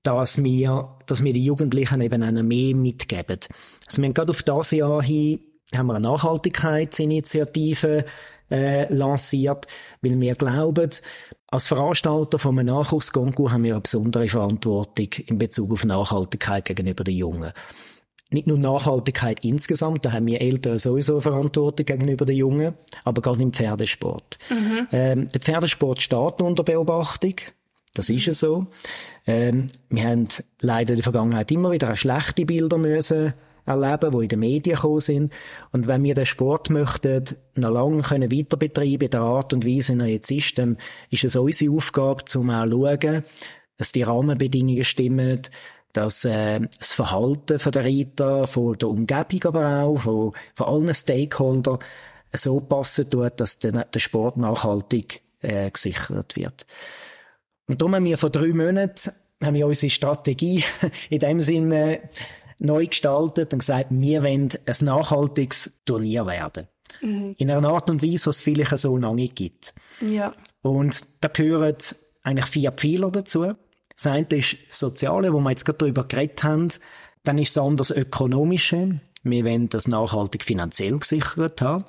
dass 0.02 0.42
wir, 0.42 0.97
dass 1.06 1.23
wir 1.23 1.32
die 1.32 1.44
Jugendlichen 1.44 2.00
eben 2.00 2.23
auch 2.25 2.42
mehr 2.42 2.75
mitgeben. 2.75 3.38
Also 3.87 4.02
wir 4.02 4.06
haben 4.06 4.14
gerade 4.14 4.30
auf 4.30 4.42
das 4.42 4.73
Jahr 4.73 5.02
hin 5.02 5.40
haben 5.76 5.87
wir 5.88 5.97
eine 5.97 6.08
Nachhaltigkeitsinitiative 6.08 8.06
äh, 8.50 8.93
lanciert, 8.93 9.67
weil 10.02 10.21
wir 10.21 10.35
glauben, 10.35 10.90
als 11.50 11.67
Veranstalter 11.67 12.38
von 12.38 12.59
einem 12.59 12.75
Nachwuchskonkur 12.75 13.52
haben 13.52 13.64
wir 13.64 13.75
eine 13.75 13.81
besondere 13.81 14.28
Verantwortung 14.28 15.09
in 15.26 15.38
Bezug 15.38 15.73
auf 15.73 15.85
Nachhaltigkeit 15.85 16.64
gegenüber 16.67 17.05
den 17.05 17.17
Jungen. 17.17 17.52
Nicht 18.31 18.47
nur 18.47 18.59
Nachhaltigkeit 18.59 19.43
insgesamt, 19.43 20.05
da 20.05 20.12
haben 20.12 20.26
wir 20.26 20.43
Eltern 20.43 20.78
sowieso 20.78 21.14
eine 21.14 21.23
Verantwortung 21.23 21.87
gegenüber 21.87 22.26
den 22.26 22.37
Jungen, 22.37 22.75
aber 23.05 23.23
gerade 23.23 23.43
im 23.43 23.55
Pferdesport. 23.55 24.38
Mhm. 24.50 24.87
Ähm, 24.93 25.28
der 25.28 25.40
Pferdesport 25.40 26.02
steht 26.02 26.43
unter 26.43 26.62
Beobachtung. 26.62 27.37
Das 27.95 28.11
ist 28.11 28.26
ja 28.26 28.35
so. 28.35 28.67
Ähm, 29.26 29.69
wir 29.88 30.05
haben 30.05 30.28
leider 30.61 30.90
in 30.90 30.97
der 30.97 31.05
Vergangenheit 31.05 31.50
immer 31.50 31.73
wieder 31.73 31.97
schlechte 31.97 32.45
Bilder 32.45 32.76
müssen 32.76 33.33
erleben, 33.68 34.10
die 34.10 34.22
in 34.25 34.28
den 34.28 34.40
Medien 34.40 34.76
gekommen 34.76 35.00
sind. 35.00 35.32
Und 35.72 35.87
wenn 35.87 36.02
wir 36.02 36.14
den 36.14 36.26
Sport 36.26 36.70
möchten, 36.70 37.25
noch 37.54 37.70
lange 37.70 38.02
können 38.02 38.32
weiter 38.32 38.56
betreiben, 38.56 39.04
in 39.04 39.10
der 39.10 39.20
Art 39.20 39.52
und 39.52 39.66
Weise, 39.66 39.94
wie 39.94 40.00
er 40.00 40.06
jetzt 40.06 40.30
ist, 40.30 40.58
dann 40.58 40.76
ist 41.10 41.25
es 41.25 41.37
unsere 41.37 41.75
Aufgabe, 41.75 42.25
zum 42.25 42.50
auch 42.50 42.66
schauen, 42.66 43.22
dass 43.76 43.92
die 43.92 44.02
Rahmenbedingungen 44.02 44.84
stimmen, 44.84 45.42
dass 45.92 46.25
äh, 46.25 46.60
das 46.78 46.92
Verhalten 46.92 47.58
der 47.58 47.84
Reiter, 47.84 48.46
von 48.46 48.76
der 48.76 48.88
Umgebung 48.88 49.44
aber 49.44 49.82
auch, 49.82 49.98
von, 49.98 50.32
von 50.54 50.66
allen 50.66 50.94
Stakeholdern 50.94 51.78
so 52.32 52.60
passen 52.60 53.08
tut, 53.08 53.40
dass 53.40 53.58
der, 53.58 53.84
der 53.84 54.00
Sport 54.00 54.37
nachhaltig 54.37 55.22
äh, 55.40 55.70
gesichert 55.70 56.37
wird. 56.37 56.66
Und 57.66 57.80
darum 57.80 57.94
haben 57.94 58.04
wir 58.04 58.18
vor 58.18 58.30
drei 58.30 58.48
Monaten 58.48 59.12
haben 59.42 59.54
wir 59.54 59.66
unsere 59.66 59.90
Strategie 59.90 60.64
in 61.10 61.20
dem 61.20 61.40
Sinne 61.40 62.00
neu 62.60 62.86
gestaltet 62.86 63.52
und 63.52 63.60
gesagt, 63.60 63.86
wir 63.90 64.22
wollen 64.22 64.48
ein 64.66 64.84
nachhaltiges 64.84 65.72
Turnier 65.84 66.26
werden. 66.26 66.68
Mhm. 67.00 67.34
In 67.38 67.50
einer 67.50 67.68
Art 67.68 67.90
und 67.90 68.02
Weise, 68.02 68.26
was 68.26 68.36
es 68.36 68.42
vielleicht 68.42 68.76
so 68.78 68.96
nicht 68.98 69.36
gibt. 69.36 69.74
Ja. 70.00 70.32
Und 70.62 71.02
da 71.20 71.28
gehören 71.28 71.76
eigentlich 72.22 72.46
vier 72.46 72.72
Pfeiler 72.72 73.10
dazu. 73.10 73.54
Das 73.94 74.06
eine 74.06 74.26
ist 74.30 74.56
das 74.68 74.78
Soziale, 74.78 75.32
wo 75.32 75.40
wir 75.40 75.50
jetzt 75.50 75.64
gerade 75.64 75.78
darüber 75.78 76.04
geredet 76.04 76.42
haben. 76.44 76.68
Dann 77.24 77.38
ist 77.38 77.56
das 77.56 77.62
andere 77.62 77.76
das 77.78 77.90
Ökonomische. 77.90 79.00
Wir 79.22 79.44
wollen 79.44 79.68
das 79.68 79.88
nachhaltig 79.88 80.44
finanziell 80.44 80.98
gesichert 80.98 81.60
haben. 81.60 81.84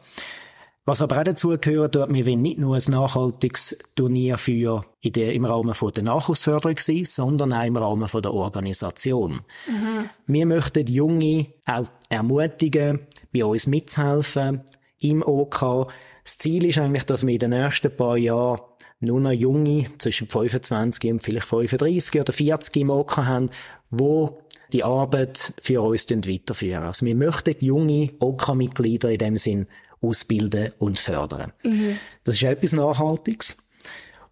Was 0.89 1.03
aber 1.03 1.19
auch 1.19 1.23
dazu 1.23 1.55
gehört, 1.61 1.93
dort, 1.93 2.11
wir 2.11 2.25
wollen 2.25 2.41
nicht 2.41 2.57
nur 2.57 2.75
ein 2.75 2.81
nachhaltiges 2.87 3.77
Turnier 3.95 4.39
für 4.39 4.83
in 5.01 5.11
der, 5.11 5.33
im 5.33 5.45
Rahmen 5.45 5.75
von 5.75 5.91
der 5.91 6.03
Nachwuchsförderung 6.03 6.79
sein, 6.79 7.05
sondern 7.05 7.53
auch 7.53 7.63
im 7.63 7.77
Rahmen 7.77 8.07
von 8.07 8.23
der 8.23 8.33
Organisation. 8.33 9.41
Mhm. 9.67 10.09
Wir 10.25 10.47
möchten 10.47 10.87
Junge 10.87 11.45
auch 11.67 11.85
ermutigen, 12.09 13.01
bei 13.31 13.45
uns 13.45 13.67
mitzuhelfen 13.67 14.61
im 14.99 15.21
OK. 15.21 15.91
Das 16.23 16.39
Ziel 16.39 16.65
ist 16.65 16.79
eigentlich, 16.79 17.05
dass 17.05 17.23
wir 17.23 17.33
in 17.33 17.39
den 17.39 17.51
nächsten 17.51 17.95
paar 17.95 18.17
Jahren 18.17 18.59
nur 18.99 19.19
noch 19.19 19.31
Junge 19.31 19.85
zwischen 19.99 20.27
25 20.27 21.11
und 21.11 21.21
vielleicht 21.21 21.45
35 21.45 22.19
oder 22.19 22.33
40 22.33 22.75
im 22.77 22.89
OK 22.89 23.17
haben, 23.17 23.51
wo 23.91 24.39
die 24.73 24.83
Arbeit 24.83 25.53
für 25.61 25.83
uns 25.83 26.09
weiterführen. 26.09 26.83
Also 26.83 27.05
wir 27.05 27.15
möchten 27.15 27.53
junge 27.59 28.09
OK-Mitglieder 28.19 29.11
in 29.11 29.17
dem 29.19 29.37
Sinn 29.37 29.67
ausbilden 30.01 30.71
und 30.77 30.99
fördern. 30.99 31.53
Mhm. 31.63 31.97
Das 32.23 32.35
ist 32.35 32.43
etwas 32.43 32.73
Nachhaltiges. 32.73 33.57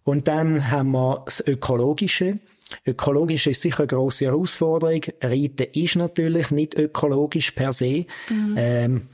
Und 0.04 0.26
dann 0.26 0.70
haben 0.70 0.92
wir 0.92 1.22
das 1.26 1.46
Ökologische. 1.46 2.38
Ökologisch 2.86 3.46
ist 3.46 3.60
sicher 3.60 3.80
eine 3.80 3.88
grosse 3.88 4.26
Herausforderung. 4.26 5.00
Reiten 5.20 5.66
ist 5.72 5.96
natürlich 5.96 6.50
nicht 6.50 6.78
ökologisch 6.78 7.50
per 7.52 7.72
se. 7.72 8.06
Mhm. 8.28 8.54
Ähm, 8.56 9.08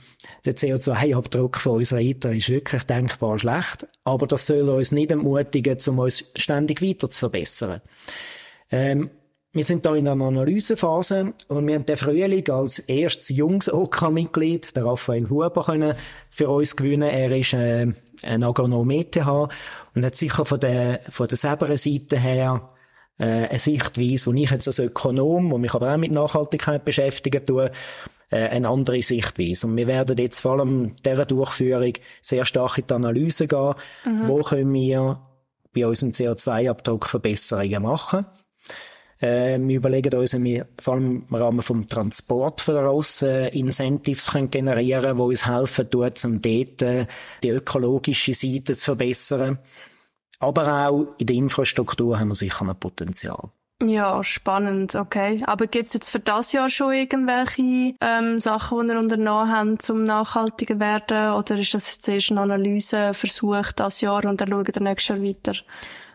der 0.45 0.55
CO2-Abdruck 0.55 1.57
von 1.57 1.77
uns 1.77 1.93
Reiter 1.93 2.33
ist 2.33 2.49
wirklich 2.49 2.83
denkbar 2.83 3.39
schlecht. 3.39 3.87
Aber 4.03 4.27
das 4.27 4.47
soll 4.47 4.69
uns 4.69 4.91
nicht 4.91 5.11
ermutigen, 5.11 5.77
um 5.87 5.99
uns 5.99 6.25
ständig 6.35 6.81
weiter 6.81 7.09
zu 7.09 7.19
verbessern. 7.19 7.81
Ähm, 8.71 9.09
wir 9.55 9.63
sind 9.63 9.85
da 9.85 9.95
in 9.95 10.05
einer 10.05 10.25
Analysephase 10.25 11.33
und 11.47 11.65
wir 11.65 11.75
haben 11.75 11.85
den 11.85 11.95
Frühling 11.95 12.49
als 12.49 12.79
erstes 12.79 13.29
jungs 13.29 13.71
OK-Mitglied, 13.71 14.75
der 14.75 14.85
Raphael 14.85 15.29
Huber, 15.29 15.63
können 15.63 15.93
für 16.29 16.49
uns 16.49 16.75
gewinnen. 16.75 17.09
Er 17.09 17.31
ist 17.31 17.53
äh, 17.53 17.87
ein 18.23 18.43
Agronom 18.43 18.91
ETH 18.91 19.15
und 19.15 20.05
hat 20.05 20.15
sicher 20.17 20.43
von 20.43 20.59
der, 20.59 20.99
von 21.09 21.27
der 21.27 21.37
selber 21.37 21.77
Seite 21.77 22.19
her 22.19 22.69
äh, 23.17 23.47
eine 23.47 23.57
Sichtweise, 23.57 24.25
wo 24.25 24.33
ich 24.33 24.51
jetzt 24.51 24.67
als 24.67 24.79
Ökonom, 24.79 25.49
wo 25.49 25.57
mich 25.57 25.73
aber 25.73 25.93
auch 25.93 25.97
mit 25.97 26.11
Nachhaltigkeit 26.11 26.83
beschäftigen 26.83 27.45
tue, 27.45 27.71
äh, 28.31 28.49
eine 28.49 28.67
andere 28.67 29.01
Sichtweise. 29.01 29.67
Und 29.67 29.77
wir 29.77 29.87
werden 29.87 30.17
jetzt 30.17 30.39
vor 30.39 30.59
allem 30.59 30.97
dieser 31.05 31.25
Durchführung 31.25 31.93
sehr 32.19 32.43
stark 32.43 32.77
in 32.77 32.87
die 32.87 32.93
Analyse 32.93 33.47
gehen. 33.47 33.73
Mhm. 34.03 34.27
Wo 34.27 34.41
können 34.41 34.73
wir 34.73 35.21
bei 35.73 35.87
unserem 35.87 36.11
CO2-Abdruck 36.11 37.05
Verbesserungen 37.05 37.83
machen? 37.83 38.25
Äh, 39.21 39.57
wir 39.59 39.77
überlegen 39.77 40.13
uns, 40.19 40.33
wie 40.33 40.43
wir 40.43 40.67
vor 40.79 40.95
allem 40.95 41.25
im 41.29 41.35
Rahmen 41.35 41.61
vom 41.61 41.87
Transport 41.87 42.61
von 42.61 42.75
daraus 42.75 43.21
äh, 43.21 43.47
Incentives 43.49 44.31
können 44.31 44.51
generieren, 44.51 45.17
die 45.17 45.23
uns 45.23 45.45
helfen 45.45 45.89
tut, 45.89 46.23
um 46.25 46.41
dort 46.41 46.81
äh, 46.81 47.05
die 47.43 47.49
ökologische 47.49 48.33
Seite 48.33 48.75
zu 48.75 48.85
verbessern. 48.85 49.59
Aber 50.39 50.87
auch 50.87 51.15
in 51.17 51.27
der 51.27 51.35
Infrastruktur 51.35 52.19
haben 52.19 52.27
wir 52.29 52.35
sicher 52.35 52.67
ein 52.67 52.77
Potenzial. 52.77 53.51
Ja, 53.83 54.23
spannend, 54.23 54.95
okay. 54.95 55.43
Aber 55.45 55.67
gibt's 55.67 55.93
jetzt 55.93 56.09
für 56.09 56.19
das 56.19 56.53
Jahr 56.53 56.69
schon 56.69 56.93
irgendwelche 56.93 57.93
ähm, 57.99 58.39
Sachen, 58.39 58.87
die 58.87 58.93
ihr 58.93 58.99
unternommen 58.99 59.51
habt, 59.51 59.81
zum 59.81 60.03
nachhaltiger 60.03 60.79
werden? 60.79 61.33
Oder 61.33 61.59
ist 61.59 61.73
das 61.73 61.93
jetzt 61.93 62.07
erst 62.07 62.31
ein 62.31 62.37
Analyseversuch 62.37 63.73
das 63.75 63.99
Jahr 63.99 64.25
und 64.25 64.39
dann 64.39 64.49
schauen 64.49 64.65
wir 64.65 64.81
nächstes 64.81 65.09
Jahr 65.09 65.21
weiter? 65.21 65.53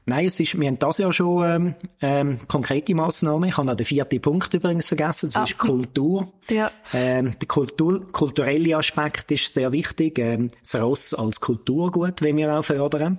Nein, 0.06 0.26
es 0.26 0.40
ist, 0.40 0.58
wir 0.58 0.66
haben 0.66 0.78
das 0.78 0.98
ja 0.98 1.12
schon 1.12 1.44
ähm, 1.44 1.74
ähm, 2.00 2.38
konkrete 2.48 2.94
Massnahmen. 2.94 3.48
Ich 3.48 3.56
habe 3.56 3.66
noch 3.66 3.76
den 3.76 3.86
vierten 3.86 4.20
Punkt 4.20 4.52
übrigens 4.54 4.88
vergessen. 4.88 5.28
Das 5.28 5.36
ah. 5.36 5.44
ist 5.44 5.58
Kultur. 5.58 6.32
Ja. 6.48 6.70
Ähm, 6.92 7.34
der 7.38 7.46
Kultur, 7.46 8.10
kulturelle 8.10 8.76
Aspekt 8.76 9.30
ist 9.30 9.52
sehr 9.52 9.72
wichtig. 9.72 10.18
Ähm, 10.18 10.50
das 10.60 10.74
Ross 10.74 11.14
als 11.14 11.40
Kulturgut, 11.40 12.22
wenn 12.22 12.36
wir 12.36 12.58
auch 12.58 12.64
fördern. 12.64 13.18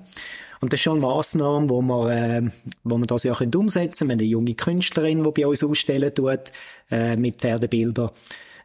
Und 0.60 0.74
das 0.74 0.80
ist 0.80 0.84
schon 0.84 0.98
eine 0.98 1.08
Massnahme, 1.08 1.70
wo 1.70 1.82
wir, 1.82 2.10
äh, 2.10 2.50
wo 2.84 2.98
wir 2.98 3.08
das 3.08 3.24
ja 3.24 3.34
umsetzen 3.34 4.08
können. 4.08 4.10
Wir 4.10 4.14
haben 4.14 4.20
eine 4.20 4.24
junge 4.24 4.54
Künstlerin, 4.54 5.24
die 5.24 5.42
bei 5.42 5.48
uns 5.48 5.64
ausstellen 5.64 6.14
tut, 6.14 6.52
äh, 6.92 7.16
mit 7.16 7.38
Pferdebildern. 7.38 8.12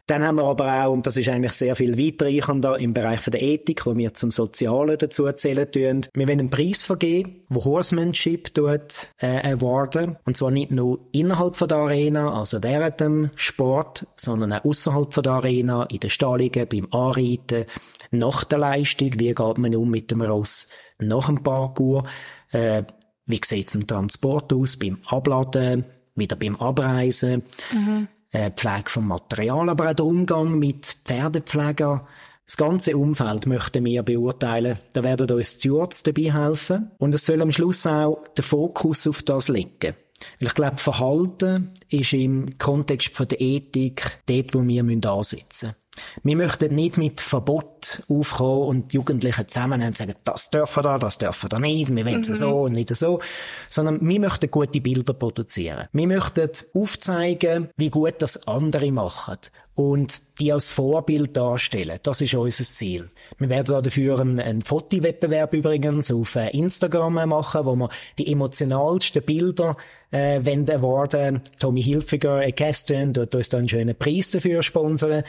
Dann 0.07 0.23
haben 0.23 0.37
wir 0.37 0.45
aber 0.45 0.85
auch, 0.85 0.93
und 0.93 1.05
das 1.05 1.17
ist 1.17 1.27
eigentlich 1.27 1.51
sehr 1.51 1.75
viel 1.75 1.97
weitreichender, 1.97 2.79
im 2.79 2.93
Bereich 2.93 3.25
der 3.25 3.41
Ethik, 3.41 3.85
wo 3.85 3.95
wir 3.97 4.13
zum 4.13 4.31
Sozialen 4.31 4.97
dazu 4.97 5.25
erzählen 5.25 5.69
tun. 5.69 6.05
Wir 6.13 6.29
wollen 6.29 6.39
einen 6.39 6.49
Preis 6.49 6.83
vergeben, 6.83 7.41
wo 7.49 7.65
Horsemanship 7.65 8.53
tut, 8.53 9.09
äh, 9.17 9.53
awarden. 9.53 10.15
Und 10.23 10.37
zwar 10.37 10.51
nicht 10.51 10.71
nur 10.71 10.99
innerhalb 11.11 11.57
von 11.57 11.67
der 11.67 11.79
Arena, 11.79 12.39
also 12.39 12.63
während 12.63 13.01
dem 13.01 13.31
Sport, 13.35 14.07
sondern 14.15 14.53
auch 14.53 14.63
außerhalb 14.63 15.13
von 15.13 15.23
der 15.23 15.33
Arena, 15.33 15.83
in 15.83 15.99
den 15.99 16.09
Stallungen, 16.09 16.67
beim 16.69 16.87
Anreiten, 16.91 17.65
nach 18.11 18.45
der 18.45 18.59
Leistung, 18.59 19.11
wie 19.19 19.33
geht 19.33 19.57
man 19.57 19.75
um 19.75 19.91
mit 19.91 20.09
dem 20.09 20.21
Ross 20.21 20.69
nach 20.99 21.25
dem 21.25 21.43
Parkour, 21.43 22.05
äh, 22.53 22.83
wie 23.25 23.41
sieht 23.43 23.67
es 23.67 23.75
im 23.75 23.85
Transport 23.85 24.53
aus, 24.53 24.77
beim 24.77 24.99
Abladen, 25.05 25.83
wieder 26.15 26.37
beim 26.37 26.55
Abreisen. 26.55 27.43
Mhm 27.73 28.07
äh, 28.37 28.51
Pflege 28.51 28.89
vom 28.89 29.07
Material, 29.07 29.69
aber 29.69 29.89
auch 29.89 29.93
der 29.93 30.05
Umgang 30.05 30.59
mit 30.59 30.95
Pferdepflegern. 31.03 32.01
Das 32.45 32.55
ganze 32.55 32.95
Umfeld 32.95 33.45
möchten 33.45 33.83
wir 33.83 34.03
beurteilen. 34.03 34.79
Da 34.93 35.03
werden 35.03 35.29
uns 35.31 35.53
Stewards 35.53 36.03
dabei 36.03 36.31
helfen. 36.31 36.91
Und 36.97 37.13
es 37.13 37.25
soll 37.25 37.41
am 37.41 37.51
Schluss 37.51 37.85
auch 37.85 38.23
der 38.37 38.43
Fokus 38.43 39.05
auf 39.05 39.23
das 39.23 39.49
legen. 39.49 39.95
Weil 40.39 40.47
ich 40.47 40.55
glaube, 40.55 40.77
Verhalten 40.77 41.73
ist 41.89 42.13
im 42.13 42.57
Kontext 42.57 43.13
von 43.15 43.27
der 43.27 43.41
Ethik 43.41 44.19
dort, 44.27 44.53
wo 44.53 44.65
wir 44.65 44.81
ansetzen 44.81 45.67
müssen. 45.67 45.86
Wir 46.23 46.35
möchten 46.35 46.73
nicht 46.75 46.97
mit 46.97 47.21
Verbot 47.21 48.03
aufkommen 48.09 48.67
und 48.67 48.91
die 48.91 48.95
Jugendlichen 48.95 49.47
zusammen 49.47 49.81
und 49.81 49.97
sagen, 49.97 50.15
das 50.23 50.49
dürfen 50.49 50.83
da, 50.83 50.97
das 50.97 51.17
dürfen 51.17 51.49
da 51.49 51.59
nicht, 51.59 51.95
wir 51.95 52.05
wollen 52.05 52.21
es 52.21 52.29
mhm. 52.29 52.35
so 52.35 52.61
und 52.61 52.73
nicht 52.73 52.93
so. 52.95 53.19
Sondern 53.67 54.05
wir 54.07 54.19
möchten 54.19 54.51
gute 54.51 54.81
Bilder 54.81 55.13
produzieren. 55.13 55.87
Wir 55.93 56.07
möchten 56.07 56.49
aufzeigen, 56.73 57.69
wie 57.77 57.89
gut 57.89 58.15
das 58.19 58.47
andere 58.47 58.91
machen 58.91 59.37
und 59.75 60.39
die 60.39 60.51
als 60.51 60.71
Vorbild 60.71 61.37
darstellen. 61.37 61.99
Das 62.01 62.19
ist 62.21 62.33
unser 62.33 62.63
Ziel. 62.63 63.09
Wir 63.37 63.49
werden 63.49 63.83
dafür 63.83 64.19
einen, 64.19 64.39
einen 64.39 64.61
Fotowettbewerb 64.63 65.53
übrigens 65.53 66.11
auf 66.11 66.35
äh, 66.35 66.49
Instagram 66.49 67.29
machen, 67.29 67.65
wo 67.65 67.75
wir 67.75 67.89
die 68.17 68.31
emotionalsten 68.31 69.21
Bilder 69.21 69.77
äh, 70.11 70.39
wenn 70.43 70.69
award 70.69 71.15
Tommy 71.59 71.83
Hilfiger, 71.83 72.41
äh, 72.41 72.51
Kästen, 72.51 73.13
dort 73.13 73.35
uns 73.35 73.49
dann 73.49 73.59
einen 73.59 73.69
schönen 73.69 73.95
Preis 73.95 74.31
dafür 74.31 74.63
sponsern. 74.63 75.23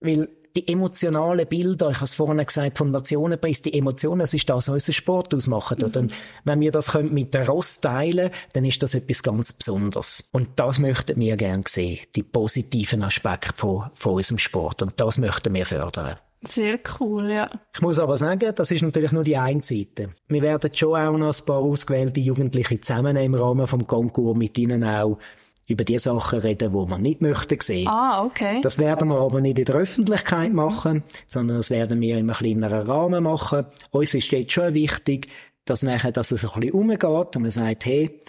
Weil 0.00 0.28
die 0.56 0.66
emotionalen 0.66 1.46
Bilder, 1.46 1.90
ich 1.90 1.96
habe 1.96 2.04
es 2.04 2.14
vorhin 2.14 2.44
gesagt, 2.44 2.78
vom 2.78 2.90
Nationenpreis, 2.90 3.62
die 3.62 3.74
Emotionen, 3.74 4.20
das 4.20 4.34
ist 4.34 4.48
das, 4.50 4.68
was 4.68 4.74
unser 4.74 4.92
Sport 4.92 5.34
ausmacht. 5.34 5.78
Mhm. 5.78 5.92
Und 5.94 6.14
wenn 6.44 6.60
wir 6.60 6.72
das 6.72 6.92
mit 6.94 7.34
der 7.34 7.48
Ross 7.48 7.80
teilen, 7.80 8.30
dann 8.52 8.64
ist 8.64 8.82
das 8.82 8.94
etwas 8.94 9.22
ganz 9.22 9.52
Besonderes. 9.52 10.28
Und 10.32 10.50
das 10.56 10.78
möchten 10.78 11.20
wir 11.20 11.36
gerne 11.36 11.64
sehen, 11.66 12.00
die 12.16 12.22
positiven 12.22 13.04
Aspekte 13.04 13.52
von, 13.54 13.90
von 13.94 14.14
unserem 14.14 14.38
Sport. 14.38 14.82
Und 14.82 15.00
das 15.00 15.18
möchten 15.18 15.54
wir 15.54 15.66
fördern. 15.66 16.16
Sehr 16.42 16.78
cool, 16.98 17.30
ja. 17.30 17.50
Ich 17.74 17.82
muss 17.82 17.98
aber 17.98 18.16
sagen, 18.16 18.52
das 18.54 18.70
ist 18.70 18.80
natürlich 18.80 19.12
nur 19.12 19.24
die 19.24 19.36
eine 19.36 19.62
Seite. 19.62 20.14
Wir 20.26 20.40
werden 20.40 20.74
schon 20.74 20.98
auch 20.98 21.16
noch 21.16 21.38
ein 21.38 21.44
paar 21.44 21.58
ausgewählte 21.58 22.20
Jugendliche 22.20 22.80
zusammennehmen 22.80 23.34
im 23.34 23.40
Rahmen 23.40 23.66
vom 23.66 23.86
Konkurs 23.86 24.38
mit 24.38 24.56
ihnen 24.56 24.82
auch 24.82 25.18
über 25.70 25.84
die 25.84 25.98
Sachen 25.98 26.40
reden, 26.40 26.72
die 26.72 26.86
man 26.86 27.02
nicht 27.02 27.22
möchte 27.22 27.56
sehen. 27.60 27.88
Ah, 27.88 28.24
okay. 28.24 28.60
Das 28.62 28.78
werden 28.78 29.08
wir 29.08 29.18
aber 29.18 29.40
nicht 29.40 29.58
in 29.58 29.64
der 29.64 29.76
Öffentlichkeit 29.76 30.52
machen, 30.52 31.02
sondern 31.26 31.58
das 31.58 31.70
werden 31.70 32.00
wir 32.00 32.16
in 32.16 32.28
einem 32.28 32.36
kleineren 32.36 32.86
Rahmen 32.86 33.24
machen. 33.24 33.66
Uns 33.90 34.14
ist 34.14 34.30
jetzt 34.30 34.52
schon 34.52 34.74
wichtig, 34.74 35.28
dass 35.64 35.82
nachher, 35.82 36.12
dass 36.12 36.32
es 36.32 36.44
ein 36.44 36.60
bisschen 36.60 36.74
umgeht 36.74 37.36
und 37.36 37.42
man 37.42 37.50
sagt, 37.50 37.84
hey, 37.84 38.20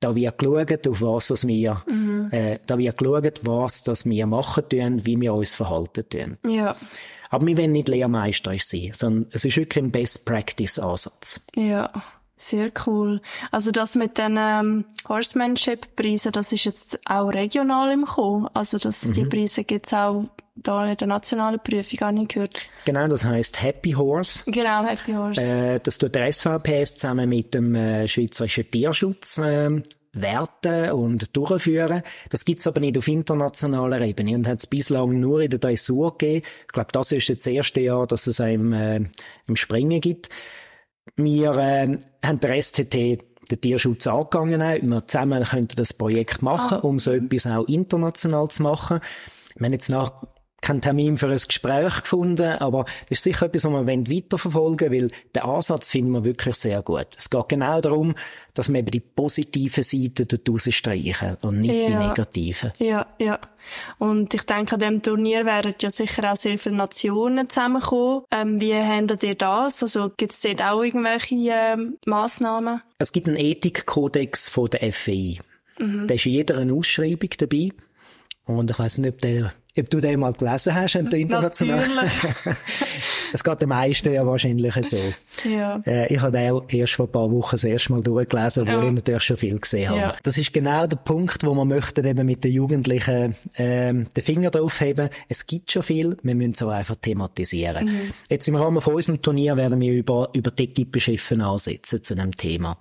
da 0.00 0.14
wird 0.14 0.38
geschaut, 0.38 0.88
auf 0.88 1.02
was 1.02 1.28
das 1.28 1.46
wir, 1.46 1.82
mhm. 1.86 2.28
äh, 2.32 2.58
da 2.66 2.78
wird 2.78 2.98
geschaut, 2.98 3.40
was 3.44 3.82
das 3.82 4.06
wir 4.06 4.26
machen 4.26 4.64
tun, 4.68 5.04
wie 5.04 5.20
wir 5.20 5.34
uns 5.34 5.54
verhalten 5.54 6.08
tun. 6.08 6.38
Ja. 6.46 6.74
Aber 7.28 7.46
wir 7.46 7.56
wollen 7.58 7.72
nicht 7.72 7.88
Lehrmeister 7.88 8.54
sein, 8.58 8.90
sondern 8.92 9.30
es 9.30 9.44
ist 9.44 9.56
wirklich 9.56 9.84
ein 9.84 9.92
Best-Practice-Ansatz. 9.92 11.40
Ja. 11.54 11.90
Sehr 12.40 12.70
cool. 12.86 13.20
Also 13.50 13.70
das 13.70 13.96
mit 13.96 14.16
den 14.16 14.38
ähm, 14.40 14.86
Horsemanship-Preisen, 15.06 16.32
das 16.32 16.52
ist 16.52 16.64
jetzt 16.64 16.98
auch 17.04 17.28
regional 17.28 17.92
im 17.92 18.06
Kommen. 18.06 18.48
Also 18.54 18.78
das, 18.78 19.04
mhm. 19.04 19.12
die 19.12 19.24
Preise 19.26 19.64
gibt's 19.64 19.92
auch 19.92 20.24
da 20.54 20.86
in 20.86 20.96
der 20.96 21.06
nationalen 21.06 21.60
Prüfung, 21.60 21.98
gar 21.98 22.12
nicht 22.12 22.32
gehört. 22.32 22.64
Genau, 22.86 23.06
das 23.08 23.26
heißt 23.26 23.62
Happy 23.62 23.90
Horse. 23.92 24.44
Genau, 24.46 24.84
Happy 24.84 25.12
Horse. 25.12 25.42
Äh, 25.42 25.80
das 25.82 25.98
tut 25.98 26.14
der 26.14 26.32
SVPS 26.32 26.96
zusammen 26.96 27.28
mit 27.28 27.52
dem 27.52 27.74
äh, 27.74 28.08
Schweizerischen 28.08 28.70
Tierschutz 28.70 29.36
äh, 29.36 29.82
werten 30.14 30.92
und 30.92 31.36
durchführen. 31.36 32.00
Das 32.30 32.46
gibt's 32.46 32.66
aber 32.66 32.80
nicht 32.80 32.96
auf 32.96 33.06
internationaler 33.06 34.00
Ebene 34.00 34.34
und 34.34 34.48
hat 34.48 34.60
es 34.60 34.66
bislang 34.66 35.20
nur 35.20 35.42
in 35.42 35.50
der 35.50 35.58
Dressur 35.58 36.16
gegeben. 36.16 36.46
Ich 36.66 36.72
glaube, 36.72 36.92
das 36.92 37.12
ist 37.12 37.28
jetzt 37.28 37.44
das 37.44 37.52
erste 37.52 37.80
Jahr, 37.80 38.06
dass 38.06 38.26
es 38.26 38.40
einem 38.40 38.72
äh, 38.72 39.00
im 39.46 39.56
Springen 39.56 40.00
gibt. 40.00 40.30
Wir 41.16 41.52
äh, 41.56 41.98
haben 42.24 42.40
den 42.40 42.62
STT 42.62 43.30
den 43.50 43.60
Tierschutz 43.60 44.06
angegangen. 44.06 44.60
Wir 44.60 45.06
zusammen 45.06 45.42
könnten 45.44 45.76
das 45.76 45.92
Projekt 45.92 46.42
machen, 46.42 46.78
ah. 46.78 46.86
um 46.86 46.98
so 46.98 47.12
etwas 47.12 47.46
auch 47.46 47.66
international 47.66 48.48
zu 48.48 48.62
machen. 48.62 49.00
Wir 49.56 49.66
haben 49.66 49.72
jetzt 49.72 49.90
nach 49.90 50.12
keinen 50.60 50.80
Termin 50.80 51.16
für 51.16 51.28
ein 51.28 51.38
Gespräch 51.38 52.02
gefunden, 52.02 52.58
aber 52.58 52.84
das 53.08 53.18
ist 53.18 53.24
sicher 53.24 53.46
etwas, 53.46 53.64
was 53.64 53.86
wir 53.86 53.86
weiterverfolgen 53.86 54.90
wollen, 54.90 55.02
weil 55.02 55.10
den 55.34 55.42
Ansatz 55.42 55.88
finden 55.88 56.12
wir 56.12 56.24
wirklich 56.24 56.56
sehr 56.56 56.82
gut. 56.82 57.08
Es 57.16 57.30
geht 57.30 57.48
genau 57.48 57.80
darum, 57.80 58.14
dass 58.54 58.68
wir 58.68 58.80
eben 58.80 58.90
die 58.90 59.00
positiven 59.00 59.82
Seiten 59.82 60.26
dort 60.28 60.48
rausstreichen 60.48 61.36
und 61.42 61.58
nicht 61.60 61.74
ja. 61.74 61.86
die 61.86 62.08
negativen. 62.08 62.72
Ja, 62.78 63.06
ja. 63.18 63.38
Und 63.98 64.34
ich 64.34 64.42
denke, 64.42 64.74
an 64.74 64.80
diesem 64.80 65.02
Turnier 65.02 65.46
werden 65.46 65.74
ja 65.80 65.90
sicher 65.90 66.32
auch 66.32 66.36
sehr 66.36 66.58
viele 66.58 66.76
Nationen 66.76 67.48
zusammenkommen. 67.48 68.24
Ähm, 68.30 68.60
wie 68.60 68.74
handelt 68.74 69.22
ihr 69.22 69.34
das? 69.34 69.82
Also 69.82 70.10
gibt 70.16 70.32
es 70.32 70.40
dort 70.40 70.62
auch 70.62 70.82
irgendwelche 70.82 71.36
ähm, 71.48 71.98
Massnahmen? 72.06 72.82
Es 72.98 73.12
gibt 73.12 73.28
einen 73.28 73.36
Ethikkodex 73.36 74.48
von 74.48 74.68
der 74.70 74.92
FEI. 74.92 75.38
Mhm. 75.78 76.06
Da 76.06 76.14
ist 76.14 76.26
in 76.26 76.32
jeder 76.32 76.74
Ausschreibung 76.74 77.30
dabei. 77.38 77.70
Und 78.46 78.70
ich 78.70 78.78
weiß 78.78 78.98
nicht, 78.98 79.14
ob 79.14 79.18
der 79.20 79.52
ob 79.78 79.90
du 79.90 80.00
den 80.00 80.20
mal 80.20 80.32
gelesen 80.32 80.74
hast, 80.74 80.94
der 80.94 81.12
international. 81.12 81.84
Es 83.32 83.44
geht 83.44 83.60
den 83.60 83.68
meisten 83.68 84.12
ja 84.12 84.26
wahrscheinlich 84.26 84.74
so. 84.82 84.98
Ja. 85.48 85.80
Äh, 85.86 86.12
ich 86.12 86.20
habe 86.20 86.32
den 86.32 86.50
auch 86.50 86.64
erst 86.68 86.94
vor 86.94 87.06
ein 87.06 87.12
paar 87.12 87.30
Wochen 87.30 87.52
das 87.52 87.64
erste 87.64 87.92
Mal 87.92 88.02
durchgelesen, 88.02 88.62
obwohl 88.62 88.82
ja. 88.82 88.88
ich 88.88 88.94
natürlich 88.94 89.22
schon 89.22 89.36
viel 89.36 89.58
gesehen 89.58 89.88
habe. 89.88 90.00
Ja. 90.00 90.16
Das 90.22 90.36
ist 90.36 90.52
genau 90.52 90.86
der 90.86 90.96
Punkt, 90.96 91.44
wo 91.44 91.54
man 91.54 91.68
möchte 91.68 92.02
eben 92.02 92.26
mit 92.26 92.44
den 92.44 92.52
Jugendlichen 92.52 93.34
ähm, 93.56 94.06
den 94.16 94.24
Finger 94.24 94.50
drauf 94.50 94.80
heben. 94.80 95.08
Es 95.28 95.46
gibt 95.46 95.70
schon 95.70 95.82
viel, 95.82 96.16
wir 96.22 96.34
müssen 96.34 96.52
es 96.52 96.62
auch 96.62 96.70
einfach 96.70 96.96
thematisieren. 96.96 97.86
Mhm. 97.86 98.12
Jetzt 98.28 98.48
im 98.48 98.56
Rahmen 98.56 98.80
von 98.80 98.94
unserem 98.94 99.22
Turnier 99.22 99.56
werden 99.56 99.80
wir 99.80 99.92
über, 99.92 100.30
über 100.32 100.50
die 100.50 100.64
Equipe-Chefen 100.64 101.40
ansetzen 101.40 102.02
zu 102.02 102.14
dem 102.14 102.34
Thema. 102.34 102.78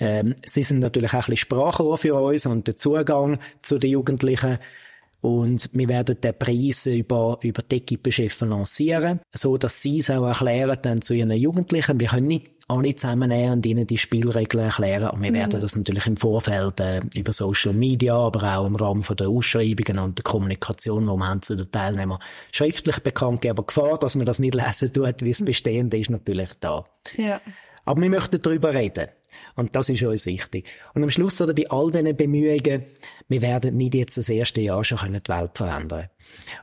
Ähm, 0.00 0.34
sie 0.44 0.62
sind 0.62 0.80
natürlich 0.80 1.10
auch 1.10 1.14
ein 1.14 1.20
bisschen 1.20 1.36
Sprachrohr 1.36 1.98
für 1.98 2.14
uns 2.14 2.46
und 2.46 2.66
der 2.66 2.76
Zugang 2.76 3.38
zu 3.62 3.78
den 3.78 3.90
Jugendlichen 3.90 4.58
und 5.22 5.70
wir 5.72 5.88
werden 5.88 6.20
den 6.20 6.36
Preis 6.36 6.86
über, 6.86 7.38
über 7.42 7.62
die 7.62 7.76
Equipe-Chefs 7.76 8.40
lancieren, 8.40 9.20
so 9.32 9.56
dass 9.56 9.80
sie 9.80 9.98
es 9.98 10.10
auch 10.10 10.26
erklären 10.26 10.78
dann 10.82 11.00
zu 11.00 11.14
ihren 11.14 11.30
Jugendlichen. 11.30 12.00
Wir 12.00 12.08
können 12.08 12.26
nicht 12.26 12.50
alle 12.66 12.94
zusammennehmen 12.96 13.52
und 13.52 13.66
ihnen 13.66 13.86
die 13.86 13.98
Spielregeln 13.98 14.64
erklären. 14.64 15.10
Und 15.10 15.22
wir 15.22 15.30
mhm. 15.30 15.36
werden 15.36 15.60
das 15.60 15.76
natürlich 15.76 16.06
im 16.08 16.16
Vorfeld 16.16 16.80
äh, 16.80 17.02
über 17.14 17.30
Social 17.30 17.72
Media, 17.72 18.16
aber 18.16 18.56
auch 18.56 18.66
im 18.66 18.74
Rahmen 18.74 19.04
von 19.04 19.16
der 19.16 19.28
Ausschreibungen 19.28 20.00
und 20.00 20.18
der 20.18 20.24
Kommunikation, 20.24 21.06
die 21.06 21.12
wir 21.12 21.28
haben 21.28 21.42
zu 21.42 21.54
den 21.54 21.70
Teilnehmern, 21.70 22.18
schriftlich 22.50 22.98
bekannt 23.00 23.42
geben. 23.42 23.58
Aber 23.58 23.66
Gefahr, 23.66 23.98
dass 23.98 24.16
man 24.16 24.26
das 24.26 24.40
nicht 24.40 24.54
lesen 24.54 24.92
tut, 24.92 25.22
wie 25.22 25.30
es 25.30 25.44
bestehend 25.44 25.94
ist, 25.94 26.10
natürlich 26.10 26.50
da. 26.58 26.84
Ja. 27.16 27.40
Aber 27.84 28.00
wir 28.00 28.10
möchten 28.10 28.40
darüber 28.40 28.74
reden. 28.74 29.08
Und 29.56 29.74
das 29.74 29.88
ist 29.88 30.02
uns 30.02 30.26
wichtig. 30.26 30.66
Und 30.94 31.02
am 31.02 31.10
Schluss, 31.10 31.40
oder 31.40 31.54
bei 31.54 31.68
all 31.68 31.90
diesen 31.90 32.16
Bemühungen, 32.16 32.84
wir 33.28 33.42
werden 33.42 33.76
nicht 33.76 33.94
jetzt 33.94 34.16
das 34.16 34.28
erste 34.28 34.60
Jahr 34.60 34.84
schon 34.84 34.98
die 35.12 35.28
Welt 35.28 35.56
verändern 35.56 36.08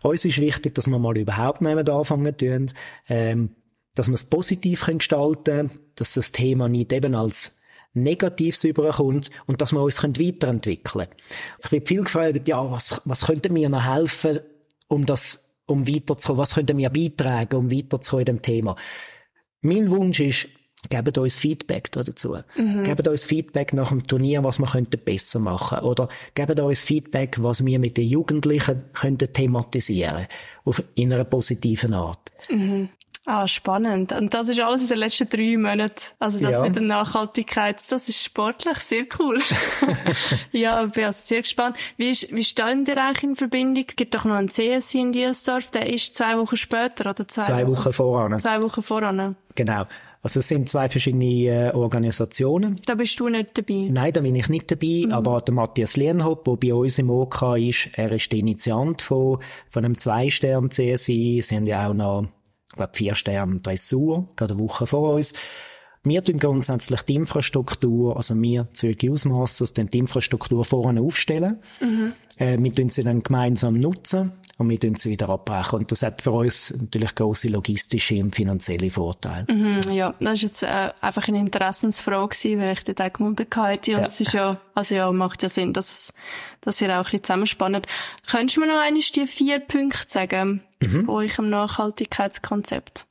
Uns 0.03 0.25
ist 0.25 0.39
wichtig, 0.39 0.75
dass 0.75 0.88
wir 0.88 0.99
mal 0.99 1.17
überhaupt 1.17 1.62
nicht 1.62 1.89
anfangen 1.89 2.38
tun, 2.38 2.71
ähm, 3.10 3.55
dass 3.95 4.08
wir 4.08 4.13
es 4.13 4.23
positiv 4.23 4.86
gestalten 4.86 5.43
können, 5.43 5.71
dass 5.95 6.13
das 6.13 6.32
Thema 6.32 6.69
nicht 6.69 6.93
eben 6.93 7.15
als 7.15 7.60
Negatives 7.93 8.63
überkommt 8.63 9.29
und 9.47 9.62
dass 9.62 9.71
wir 9.71 9.82
uns 9.82 10.01
weiterentwickeln 10.03 10.84
können. 10.84 11.10
Ich 11.63 11.71
werde 11.71 11.86
viel 11.86 12.03
gefragt, 12.03 12.47
ja, 12.47 12.69
was, 12.69 13.01
was 13.05 13.25
könnte 13.25 13.51
mir 13.51 13.67
noch 13.69 13.93
helfen, 13.93 14.39
um 14.88 15.05
das, 15.05 15.53
um 15.65 15.88
weiterzukommen? 15.88 16.39
Was 16.39 16.53
könnte 16.53 16.73
mir 16.73 16.89
beitragen, 16.89 17.55
um 17.55 17.71
weiterzukommen 17.71 18.27
in 18.27 18.36
dem 18.36 18.41
Thema? 18.41 18.75
Mein 19.62 19.89
Wunsch 19.89 20.19
ist, 20.19 20.47
Gebt 20.87 21.17
uns 21.17 21.37
Feedback 21.37 21.91
dazu. 21.91 22.37
Mhm. 22.55 22.83
Gebt 22.83 23.07
uns 23.07 23.25
Feedback 23.25 23.73
nach 23.73 23.89
dem 23.89 24.07
Turnier, 24.07 24.43
was 24.45 24.59
wir 24.59 24.67
könnten 24.67 24.99
besser 25.03 25.39
machen. 25.39 25.79
Oder 25.79 26.07
gebt 26.35 26.57
uns 26.59 26.83
Feedback, 26.83 27.37
was 27.41 27.65
wir 27.65 27.79
mit 27.79 27.97
den 27.97 28.07
Jugendlichen 28.07 28.83
könnten 28.93 29.31
thematisieren. 29.31 30.27
Auf, 30.63 30.81
in 30.95 31.13
einer 31.13 31.25
positiven 31.25 31.93
Art. 31.93 32.31
Mhm. 32.49 32.89
Ah, 33.25 33.47
spannend. 33.47 34.11
Und 34.11 34.33
das 34.33 34.47
ist 34.47 34.59
alles 34.59 34.83
in 34.83 34.87
den 34.87 34.97
letzten 34.97 35.29
drei 35.29 35.55
Monaten. 35.55 36.01
Also 36.17 36.39
das 36.39 36.53
ja. 36.53 36.61
mit 36.63 36.75
der 36.75 36.81
Nachhaltigkeit, 36.81 37.79
das 37.91 38.09
ist 38.09 38.23
sportlich 38.23 38.77
sehr 38.77 39.05
cool. 39.19 39.39
ja, 40.51 40.83
ich 40.85 40.93
bin 40.93 41.03
also 41.03 41.21
sehr 41.21 41.41
gespannt. 41.41 41.77
Wie, 41.97 42.09
ist, 42.09 42.35
wie 42.35 42.43
stehen 42.43 42.85
ihr 42.87 42.97
eigentlich 42.97 43.23
in 43.23 43.35
Verbindung? 43.35 43.85
Es 43.87 43.95
gibt 43.95 44.15
doch 44.15 44.25
noch 44.25 44.35
einen 44.35 44.49
CSI 44.49 45.01
in 45.01 45.11
Dielsdorf, 45.11 45.69
der 45.69 45.93
ist 45.93 46.15
zwei 46.15 46.39
Wochen 46.39 46.55
später 46.55 47.09
oder 47.11 47.27
zwei, 47.27 47.43
zwei 47.43 47.67
Wochen, 47.67 47.77
Wochen 47.77 47.93
voran. 47.93 48.39
Zwei 48.39 48.63
Wochen 48.63 48.81
voran. 48.81 49.35
Genau. 49.53 49.85
Also 50.21 50.41
es 50.41 50.49
sind 50.49 50.67
zwei 50.67 50.89
verschiedene 50.89 51.69
äh, 51.69 51.71
Organisationen. 51.73 52.79
Da 52.86 52.95
bist 52.95 53.19
du 53.19 53.29
nicht 53.29 53.58
dabei? 53.58 53.88
Nein, 53.89 54.12
da 54.12 54.19
bin 54.19 54.36
ich 54.36 54.49
nicht 54.49 54.69
dabei, 54.69 55.03
mhm. 55.05 55.13
aber 55.13 55.41
der 55.41 55.53
Matthias 55.53 55.95
Lienhoff, 55.95 56.43
der 56.43 56.55
bei 56.58 56.73
uns 56.73 56.99
im 56.99 57.10
OK 57.10 57.58
ist, 57.58 57.89
er 57.93 58.12
ist 58.12 58.32
der 58.32 58.39
Initiant 58.39 59.01
von, 59.01 59.39
von 59.69 59.86
einem 59.86 59.97
Zwei-Stern-CSI. 59.97 61.41
Sie 61.41 61.55
haben 61.55 61.65
ja 61.65 61.88
auch 61.88 61.93
noch, 61.93 62.25
ich 62.69 62.75
glaube, 62.75 62.91
vier 62.93 63.15
Sterne 63.15 63.62
Dressur, 63.62 64.27
gerade 64.36 64.55
eine 64.55 64.63
Woche 64.63 64.88
vor 64.88 65.13
uns. 65.13 65.34
Wir 66.03 66.23
tun 66.23 66.39
grundsätzlich 66.39 67.01
die 67.01 67.15
Infrastruktur, 67.15 68.15
also 68.15 68.39
wir, 68.41 68.67
Zürich 68.73 69.03
Youth 69.03 69.25
Masters, 69.25 69.73
die 69.73 69.97
Infrastruktur 69.97 70.63
vorne 70.63 71.01
aufstellen. 71.01 71.59
Mhm. 71.81 72.13
Äh, 72.38 72.57
wir 72.59 72.73
tun 72.73 72.89
sie 72.89 73.03
dann 73.03 73.21
gemeinsam 73.21 73.73
nutzen 73.73 74.31
und 74.57 74.69
wir 74.69 74.79
tun 74.79 74.95
sie 74.95 75.09
wieder 75.09 75.29
abbrechen. 75.29 75.79
Und 75.79 75.91
das 75.91 76.01
hat 76.01 76.21
für 76.21 76.31
uns 76.31 76.73
natürlich 76.79 77.15
grosse 77.15 77.49
logistische 77.49 78.15
und 78.21 78.33
finanzielle 78.33 78.89
Vorteile. 78.89 79.45
Mhm, 79.49 79.91
ja, 79.91 80.13
das 80.19 80.35
ist 80.35 80.41
jetzt 80.41 80.63
äh, 80.63 80.89
einfach 81.01 81.27
eine 81.27 81.39
Interessensfrage 81.39 82.29
gewesen, 82.29 82.62
weil 82.62 82.73
ich 82.73 82.83
dort 82.85 83.01
auch 83.01 83.13
gefunden 83.13 83.47
hatte. 83.53 83.97
Und 83.97 84.03
es 84.05 84.21
ist 84.21 84.33
ja, 84.33 84.59
also 84.75 84.95
ja, 84.95 85.12
macht 85.12 85.43
ja 85.43 85.49
Sinn, 85.49 85.73
dass, 85.73 86.13
dass 86.62 86.79
ihr 86.79 86.89
auch 86.89 86.97
ein 86.97 87.03
bisschen 87.03 87.23
zusammenspannt. 87.23 87.88
Könntest 88.29 88.55
du 88.55 88.62
mir 88.62 88.67
noch 88.67 88.79
einmal 88.79 89.01
die 89.01 89.27
vier 89.27 89.59
Punkte 89.59 90.05
sagen, 90.07 90.63
mhm. 90.85 91.09
euch 91.09 91.38
im 91.39 91.49
Nachhaltigkeitskonzept? 91.49 93.05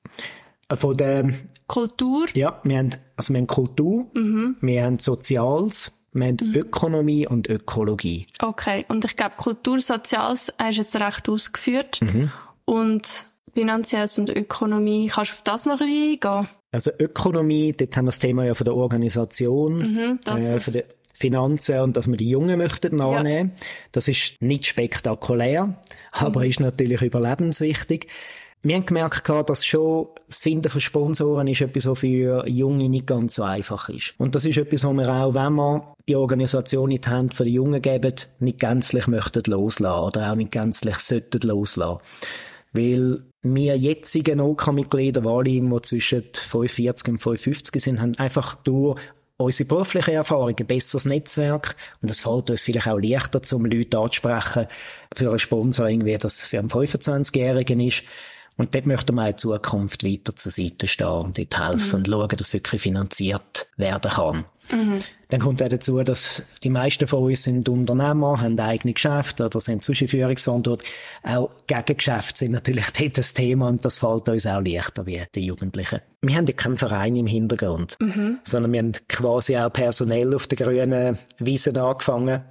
Von 0.74 0.96
der 0.96 1.30
Kultur? 1.66 2.26
Ja, 2.34 2.60
wir 2.62 2.78
haben, 2.78 2.90
also 3.16 3.32
wir 3.32 3.38
haben 3.38 3.46
Kultur, 3.46 4.06
mhm. 4.14 4.56
wir 4.60 4.84
haben 4.84 4.98
Soziales, 4.98 5.92
wir 6.12 6.26
haben 6.26 6.36
mhm. 6.42 6.54
Ökonomie 6.54 7.26
und 7.26 7.48
Ökologie. 7.48 8.26
Okay, 8.40 8.84
und 8.88 9.04
ich 9.04 9.16
glaube, 9.16 9.36
Kultur, 9.36 9.80
Soziales 9.80 10.52
hast 10.58 10.76
du 10.76 10.82
jetzt 10.82 10.96
recht 10.96 11.28
ausgeführt. 11.28 12.00
Mhm. 12.02 12.30
Und 12.64 13.26
Finanzielles 13.54 14.18
und 14.18 14.30
Ökonomie, 14.30 15.08
kannst 15.08 15.30
du 15.30 15.34
auf 15.36 15.42
das 15.42 15.66
noch 15.66 15.80
ein 15.80 15.86
bisschen 15.88 16.32
eingehen? 16.34 16.48
Also 16.70 16.90
Ökonomie, 16.98 17.72
dort 17.72 17.96
haben 17.96 18.04
wir 18.04 18.10
das 18.10 18.18
Thema 18.18 18.44
ja 18.44 18.54
von 18.54 18.66
der 18.66 18.74
Organisation, 18.74 19.78
mhm, 19.78 20.20
das 20.22 20.52
äh, 20.52 20.60
von 20.60 20.74
der 20.74 20.84
Finanzen 21.14 21.80
und 21.80 21.96
dass 21.96 22.06
wir 22.06 22.16
die 22.16 22.28
Jungen 22.28 22.58
möchten 22.58 22.94
nachnehmen. 22.94 23.52
Ja. 23.54 23.66
Das 23.92 24.06
ist 24.06 24.40
nicht 24.40 24.66
spektakulär, 24.66 25.80
aber 26.12 26.40
mhm. 26.40 26.50
ist 26.50 26.60
natürlich 26.60 27.02
überlebenswichtig. 27.02 28.08
Wir 28.62 28.74
haben 28.74 28.86
gemerkt, 28.86 29.28
dass 29.28 29.64
schon 29.64 30.08
das 30.26 30.38
Finden 30.38 30.68
von 30.68 30.80
Sponsoren 30.80 31.46
ist 31.46 31.60
etwas, 31.60 31.86
was 31.86 32.00
für 32.00 32.46
Junge 32.48 32.88
nicht 32.88 33.06
ganz 33.06 33.36
so 33.36 33.44
einfach 33.44 33.88
ist. 33.88 34.14
Und 34.18 34.34
das 34.34 34.44
ist 34.44 34.58
etwas, 34.58 34.84
was 34.84 34.94
wir 34.94 35.08
auch, 35.08 35.34
wenn 35.34 35.54
wir 35.54 35.94
die 36.08 36.16
Organisation 36.16 36.90
in 36.90 37.00
die 37.00 37.08
Hand 37.08 37.34
von 37.34 37.46
den 37.46 37.54
Jungen 37.54 37.80
geben, 37.80 38.14
nicht 38.40 38.58
gänzlich 38.58 39.06
möchten 39.06 39.42
loslassen 39.46 40.04
oder 40.04 40.32
auch 40.32 40.34
nicht 40.34 40.50
gänzlich 40.50 40.96
sollten 40.96 41.46
loslassen. 41.46 42.00
Weil 42.72 43.22
wir 43.42 43.76
jetzigen 43.76 44.40
OK-Mitglieder, 44.40 45.24
OK 45.24 45.46
alle, 45.46 45.60
die 45.60 45.82
zwischen 45.82 46.24
45 46.34 47.08
und 47.08 47.18
55 47.18 47.82
sind, 47.82 48.00
haben 48.00 48.16
einfach 48.16 48.56
durch 48.56 49.00
unsere 49.36 49.68
berufliche 49.68 50.14
Erfahrung, 50.14 50.56
ein 50.58 50.66
besseres 50.66 51.04
Netzwerk 51.04 51.76
und 52.02 52.10
es 52.10 52.20
fällt 52.20 52.50
uns 52.50 52.64
vielleicht 52.64 52.88
auch 52.88 52.98
leichter, 52.98 53.40
um 53.54 53.64
Leute 53.66 53.98
anzusprechen 53.98 54.66
für 55.14 55.30
ein 55.30 55.38
Sponsoring, 55.38 56.04
wie 56.04 56.18
das 56.18 56.46
für 56.46 56.58
einen 56.58 56.68
25-Jährigen 56.68 57.78
ist. 57.78 58.02
Und 58.58 58.74
dort 58.74 58.86
möchten 58.86 59.14
wir 59.14 59.28
in 59.28 59.38
Zukunft 59.38 60.04
weiter 60.04 60.34
zur 60.34 60.50
Seite 60.50 60.88
stehen 60.88 61.06
und 61.06 61.38
dort 61.38 61.58
helfen 61.58 61.88
mhm. 61.88 61.94
und 61.94 62.08
schauen, 62.08 62.36
dass 62.36 62.52
wirklich 62.52 62.82
finanziert 62.82 63.68
werden 63.76 64.10
kann. 64.10 64.44
Mhm. 64.70 65.00
Dann 65.28 65.40
kommt 65.40 65.62
auch 65.62 65.68
dazu, 65.68 66.02
dass 66.02 66.42
die 66.64 66.70
meisten 66.70 67.06
von 67.06 67.22
uns 67.22 67.44
sind 67.44 67.68
Unternehmer, 67.68 68.40
haben 68.40 68.58
eigene 68.58 68.94
Geschäfte 68.94 69.44
oder 69.44 69.60
sind 69.60 69.84
Zwischenführungsverantwortung. 69.84 70.88
Auch 71.22 71.50
Gegengeschäfte 71.68 72.38
sind 72.40 72.52
natürlich 72.52 72.86
dort 72.98 73.16
das 73.16 73.32
Thema 73.32 73.68
und 73.68 73.84
das 73.84 73.98
fällt 73.98 74.28
uns 74.28 74.46
auch 74.46 74.60
leichter 74.60 75.06
wie 75.06 75.22
die 75.34 75.46
Jugendlichen. 75.46 76.00
Wir 76.22 76.36
haben 76.36 76.46
ja 76.46 76.54
keinen 76.54 76.76
Verein 76.76 77.14
im 77.14 77.28
Hintergrund, 77.28 77.96
mhm. 78.00 78.38
sondern 78.42 78.72
wir 78.72 78.80
haben 78.80 78.92
quasi 79.08 79.56
auch 79.56 79.72
personell 79.72 80.34
auf 80.34 80.48
der 80.48 80.58
grünen 80.58 81.16
Wiese 81.38 81.80
angefangen 81.80 82.42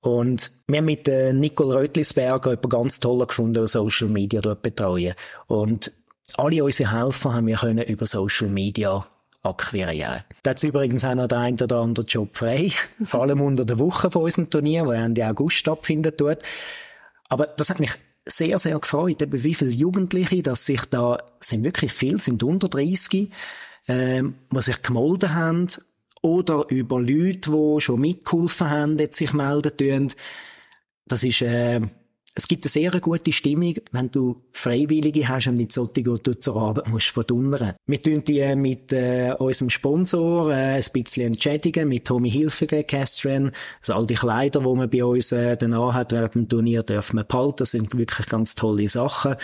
und 0.00 0.52
wir 0.66 0.78
haben 0.78 0.84
mit 0.84 1.08
äh, 1.08 1.32
Nicole 1.32 1.74
Rötlisberger 1.74 2.50
jemanden 2.50 2.68
ganz 2.68 3.00
toll 3.00 3.26
gefunden, 3.26 3.54
der 3.54 3.66
Social 3.66 4.08
Media 4.08 4.40
dort 4.40 4.62
betreuen. 4.62 5.14
Und 5.46 5.92
alle 6.36 6.64
unsere 6.64 6.92
Helfer 6.92 7.34
haben 7.34 7.46
wir 7.46 7.56
können 7.56 7.84
über 7.84 8.06
Social 8.06 8.48
Media 8.48 9.06
akquirieren. 9.42 10.24
Da 10.42 10.50
hat 10.50 10.62
übrigens 10.62 11.04
auch 11.04 11.14
noch 11.14 11.28
der 11.28 11.38
ein 11.38 11.54
oder 11.54 11.78
andere 11.78 12.04
Job 12.06 12.36
frei. 12.36 12.72
Vor 13.04 13.22
allem 13.22 13.40
unter 13.40 13.64
der 13.64 13.78
Woche 13.78 14.10
von 14.10 14.22
unserem 14.22 14.50
Turnier, 14.50 14.86
wo 14.86 14.92
Ende 14.92 15.26
August 15.26 15.56
stattfinden 15.56 16.16
tut. 16.16 16.38
Aber 17.28 17.46
das 17.46 17.70
hat 17.70 17.80
mich 17.80 17.92
sehr, 18.24 18.58
sehr 18.58 18.78
gefreut, 18.78 19.22
eben 19.22 19.44
wie 19.44 19.54
viele 19.54 19.70
Jugendliche, 19.70 20.42
dass 20.42 20.66
sich 20.66 20.84
da, 20.86 21.18
sind 21.40 21.62
wirklich 21.62 21.92
viele, 21.92 22.18
sind 22.18 22.42
unter 22.42 22.68
30, 22.68 23.30
ähm, 23.88 24.34
die 24.50 24.62
sich 24.62 24.82
gemolden 24.82 25.34
haben 25.34 25.68
oder 26.26 26.66
über 26.70 27.00
Leute, 27.00 27.50
die 27.52 27.80
schon 27.80 28.00
mitgeholfen 28.00 28.68
haben, 28.68 28.98
jetzt 28.98 29.16
sich 29.16 29.32
melden 29.32 29.76
tun. 29.76 30.12
Das 31.06 31.22
ist, 31.22 31.40
äh, 31.42 31.80
es 32.34 32.48
gibt 32.48 32.64
eine 32.64 32.70
sehr 32.70 32.90
gute 33.00 33.30
Stimmung, 33.30 33.74
wenn 33.92 34.10
du 34.10 34.42
Freiwillige 34.52 35.28
hast 35.28 35.46
und 35.46 35.54
nicht 35.54 35.70
solche, 35.70 36.02
die 36.02 36.02
du 36.02 36.38
zur 36.38 36.56
Arbeit 36.56 36.88
musst 36.88 37.08
verdonnern. 37.08 37.74
Wir 37.86 38.02
tun 38.02 38.24
die 38.24 38.40
äh, 38.40 38.56
mit 38.56 38.92
äh, 38.92 39.34
unserem 39.38 39.70
Sponsor 39.70 40.50
äh, 40.50 40.74
ein 40.74 40.84
bisschen 40.92 41.28
entschädigen, 41.28 41.88
mit 41.88 42.06
Tommy 42.06 42.30
Hilfiger, 42.30 42.82
Castren. 42.82 43.52
Also 43.78 43.94
all 43.94 44.06
die 44.06 44.14
Kleider, 44.14 44.60
die 44.60 44.74
man 44.74 44.90
bei 44.90 45.04
uns 45.04 45.30
äh, 45.30 45.56
dann 45.56 45.74
anhat 45.74 46.10
während 46.10 46.34
dem 46.34 46.48
Turnier, 46.48 46.82
dürfen 46.82 47.18
wir 47.18 47.24
behalten. 47.24 47.56
Das 47.58 47.70
sind 47.70 47.96
wirklich 47.96 48.26
ganz 48.26 48.56
tolle 48.56 48.88
Sachen. 48.88 49.36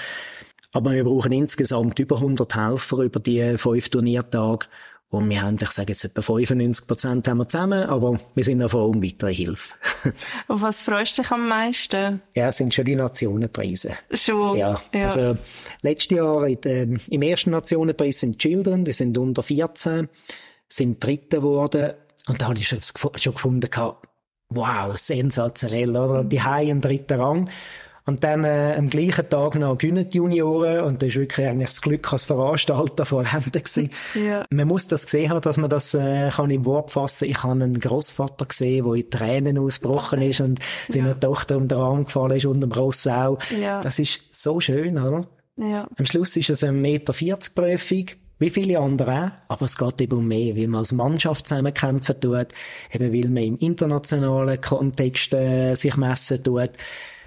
Aber 0.72 0.92
wir 0.92 1.04
brauchen 1.04 1.32
insgesamt 1.32 1.98
über 1.98 2.16
100 2.16 2.56
Helfer 2.56 2.98
über 2.98 3.20
die 3.20 3.56
fünf 3.56 3.88
Turniertage. 3.90 4.66
Und 5.12 5.28
wir 5.28 5.42
haben, 5.42 5.58
ich 5.60 5.70
sage 5.70 5.92
jetzt 5.92 6.04
etwa 6.04 6.22
95 6.22 6.86
Prozent 6.86 7.28
haben 7.28 7.36
wir 7.36 7.46
zusammen, 7.46 7.84
aber 7.84 8.18
wir 8.34 8.44
sind 8.44 8.58
noch 8.58 8.70
froh 8.70 8.86
um 8.86 9.02
weitere 9.02 9.34
Hilfe. 9.34 9.74
Auf 10.48 10.62
was 10.62 10.80
freust 10.80 11.18
du 11.18 11.22
dich 11.22 11.30
am 11.30 11.48
meisten? 11.48 12.22
Ja, 12.34 12.48
es 12.48 12.56
sind 12.56 12.72
schon 12.72 12.86
die 12.86 12.96
Nationenpreise. 12.96 13.92
Schon? 14.10 14.56
Ja. 14.56 14.80
ja. 14.94 15.04
Also, 15.04 15.36
letztes 15.82 16.16
Jahr 16.16 16.46
in, 16.46 16.62
äh, 16.62 16.98
im 17.10 17.20
ersten 17.20 17.50
Nationenpreis 17.50 18.20
sind 18.20 18.38
Children, 18.38 18.86
die 18.86 18.94
sind 18.94 19.18
unter 19.18 19.42
14, 19.42 20.08
sind 20.66 21.04
Dritte 21.04 21.36
geworden. 21.36 21.92
Und 22.28 22.40
da 22.40 22.46
habe 22.46 22.58
ich 22.58 22.68
schon, 22.68 22.80
schon 23.16 23.34
gefunden, 23.34 23.68
wow, 24.48 24.96
sensationell, 24.96 25.90
oder? 25.90 26.24
Die 26.24 26.40
haben 26.40 26.70
einen 26.70 26.80
dritten 26.80 27.20
Rang. 27.20 27.50
Und 28.04 28.24
dann 28.24 28.42
äh, 28.42 28.74
am 28.76 28.90
gleichen 28.90 29.28
Tag 29.28 29.54
noch 29.54 29.78
gewinnen 29.78 30.08
die 30.10 30.18
Junioren 30.18 30.80
und 30.80 31.02
das 31.02 31.10
ist 31.10 31.16
wirklich 31.16 31.46
eigentlich 31.46 31.68
das 31.68 31.80
Glück 31.80 32.12
als 32.12 32.24
Veranstalter 32.24 33.06
vor 33.06 33.24
Händen 33.24 33.50
gewesen. 33.52 33.90
Ja. 34.14 34.44
Man 34.50 34.66
muss 34.66 34.88
das 34.88 35.04
gesehen 35.04 35.30
haben, 35.30 35.40
dass 35.40 35.56
man 35.56 35.70
das 35.70 35.94
äh, 35.94 36.30
kann 36.30 36.50
im 36.50 36.64
Wort 36.64 36.90
fassen. 36.90 37.28
Ich 37.28 37.42
habe 37.44 37.52
einen 37.52 37.78
Großvater 37.78 38.46
gesehen, 38.46 38.84
der 38.84 38.94
in 38.94 39.10
Tränen 39.10 39.58
ausgebrochen 39.58 40.20
ist 40.22 40.40
und 40.40 40.58
seine 40.88 41.10
ja. 41.10 41.14
Tochter 41.14 41.56
um 41.56 41.68
den 41.68 41.78
Arm 41.78 42.04
gefallen 42.04 42.36
ist 42.36 42.46
unter 42.46 42.66
dem 42.66 42.72
Rossau. 42.72 43.38
Ja. 43.60 43.80
Das 43.80 44.00
ist 44.00 44.22
so 44.30 44.58
schön, 44.58 44.98
oder? 44.98 45.24
Ja. 45.56 45.86
Am 45.96 46.06
Schluss 46.06 46.36
ist 46.36 46.50
es 46.50 46.64
eine 46.64 46.72
Meter 46.72 47.12
40 47.12 47.54
Prüfung 47.54 48.06
wie 48.42 48.50
viele 48.50 48.80
andere 48.80 49.32
auch, 49.48 49.54
aber 49.54 49.66
es 49.66 49.78
geht 49.78 50.00
eben 50.00 50.18
um 50.18 50.26
mehr, 50.26 50.56
weil 50.56 50.66
man 50.66 50.80
als 50.80 50.90
Mannschaft 50.90 51.46
zusammenkämpfen 51.46 52.20
tut, 52.20 52.48
eben 52.92 53.12
weil 53.12 53.30
man 53.30 53.44
im 53.44 53.58
internationalen 53.58 54.60
Kontext 54.60 55.32
äh, 55.32 55.76
sich 55.76 55.96
messen 55.96 56.42
tut. 56.42 56.70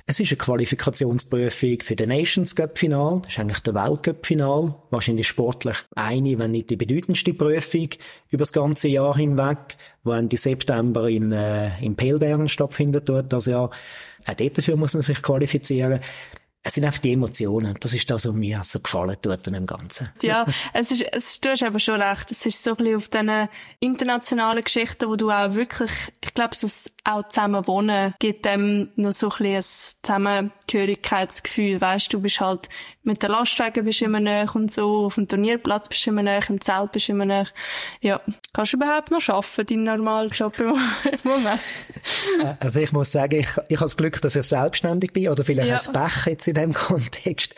Es 0.07 0.19
ist 0.19 0.29
eine 0.29 0.37
Qualifikationsprüfung 0.37 1.81
für 1.81 1.95
den 1.95 2.09
Nations 2.09 2.55
Cup 2.55 2.77
Final. 2.77 3.21
Das 3.23 3.33
ist 3.33 3.39
eigentlich 3.39 3.63
der 3.63 3.73
Weltcup 3.73 4.23
Final. 4.23 4.75
Wahrscheinlich 4.91 5.27
sportlich 5.27 5.77
eine, 5.95 6.37
wenn 6.37 6.51
nicht 6.51 6.69
die 6.69 6.75
bedeutendste 6.75 7.33
Prüfung 7.33 7.89
über 8.29 8.41
das 8.41 8.53
ganze 8.53 8.87
Jahr 8.87 9.17
hinweg, 9.17 9.77
wo 10.03 10.11
Ende 10.11 10.37
September 10.37 11.09
in, 11.09 11.31
äh, 11.31 11.71
in 11.83 11.95
Pelbern 11.95 12.47
stattfindet 12.47 13.09
dort. 13.09 13.33
Also 13.33 13.49
ja, 13.49 13.63
auch 13.63 14.33
dafür 14.35 14.75
muss 14.75 14.93
man 14.93 15.01
sich 15.01 15.23
qualifizieren 15.23 15.99
es 16.67 16.73
sind 16.73 16.83
einfach 16.83 16.99
die 16.99 17.13
Emotionen. 17.13 17.75
Das 17.79 17.93
ist 17.93 18.09
das, 18.09 18.25
was 18.27 18.33
mir 18.33 18.61
so 18.63 18.79
gefallen 18.79 19.15
tut 19.21 19.47
an 19.47 19.53
dem 19.53 19.67
Ganzen. 19.67 20.09
Ja, 20.23 20.47
es 20.73 20.89
ist, 20.89 21.03
es, 21.11 21.39
du 21.39 21.49
hast 21.49 21.61
aber 21.61 21.77
schon 21.77 22.01
recht. 22.01 22.31
Es 22.31 22.43
ist 22.43 22.63
so 22.63 22.71
ein 22.71 22.77
bisschen 22.77 22.95
auf 22.95 23.07
diesen 23.07 23.49
internationalen 23.81 24.63
Geschichten, 24.63 25.07
wo 25.07 25.15
du 25.15 25.29
auch 25.29 25.53
wirklich, 25.53 25.91
ich 26.21 26.33
glaube, 26.33 26.55
so 26.55 26.67
auch 27.03 27.23
zusammen 27.29 27.67
wohnen 27.67 28.15
gibt 28.17 28.45
dem 28.45 28.89
noch 28.95 29.11
so 29.11 29.29
ein 29.29 29.37
bisschen 29.37 29.55
ein 29.55 29.63
Zusammengehörigkeitsgefühl. 30.01 31.79
Weißt 31.79 32.11
du, 32.11 32.19
bist 32.19 32.41
halt 32.41 32.67
mit 33.05 33.21
den 33.23 33.31
Lastwagen 33.31 33.85
bist 33.85 34.01
du 34.01 34.05
immer 34.05 34.19
näher 34.19 34.49
und 34.55 34.71
so, 34.71 35.05
auf 35.05 35.15
dem 35.15 35.27
Turnierplatz 35.27 35.89
bist 35.89 36.05
du 36.05 36.09
immer 36.09 36.23
näher, 36.23 36.41
im 36.49 36.59
Zelt 36.59 36.91
bist 36.91 37.07
du 37.07 37.13
immer 37.13 37.25
näher. 37.25 37.47
Ja. 38.01 38.21
Kannst 38.53 38.73
du 38.73 38.77
überhaupt 38.77 39.11
noch 39.11 39.27
arbeiten, 39.29 39.85
deinen 39.85 39.97
normalen 39.97 40.29
Job 40.29 40.57
im 40.59 40.75
Moment? 41.23 41.61
Äh, 42.41 42.53
also 42.59 42.79
ich 42.79 42.91
muss 42.91 43.11
sagen, 43.11 43.39
ich, 43.39 43.47
ich 43.67 43.77
habe 43.77 43.85
das 43.85 43.97
Glück, 43.97 44.21
dass 44.21 44.35
ich 44.35 44.43
selbstständig 44.43 45.13
bin, 45.13 45.29
oder 45.29 45.43
vielleicht 45.43 45.87
ja. 45.87 45.91
ein 45.93 46.07
Pech 46.07 46.25
jetzt 46.25 46.47
in 46.47 46.55
dem 46.55 46.73
Kontext. 46.73 47.53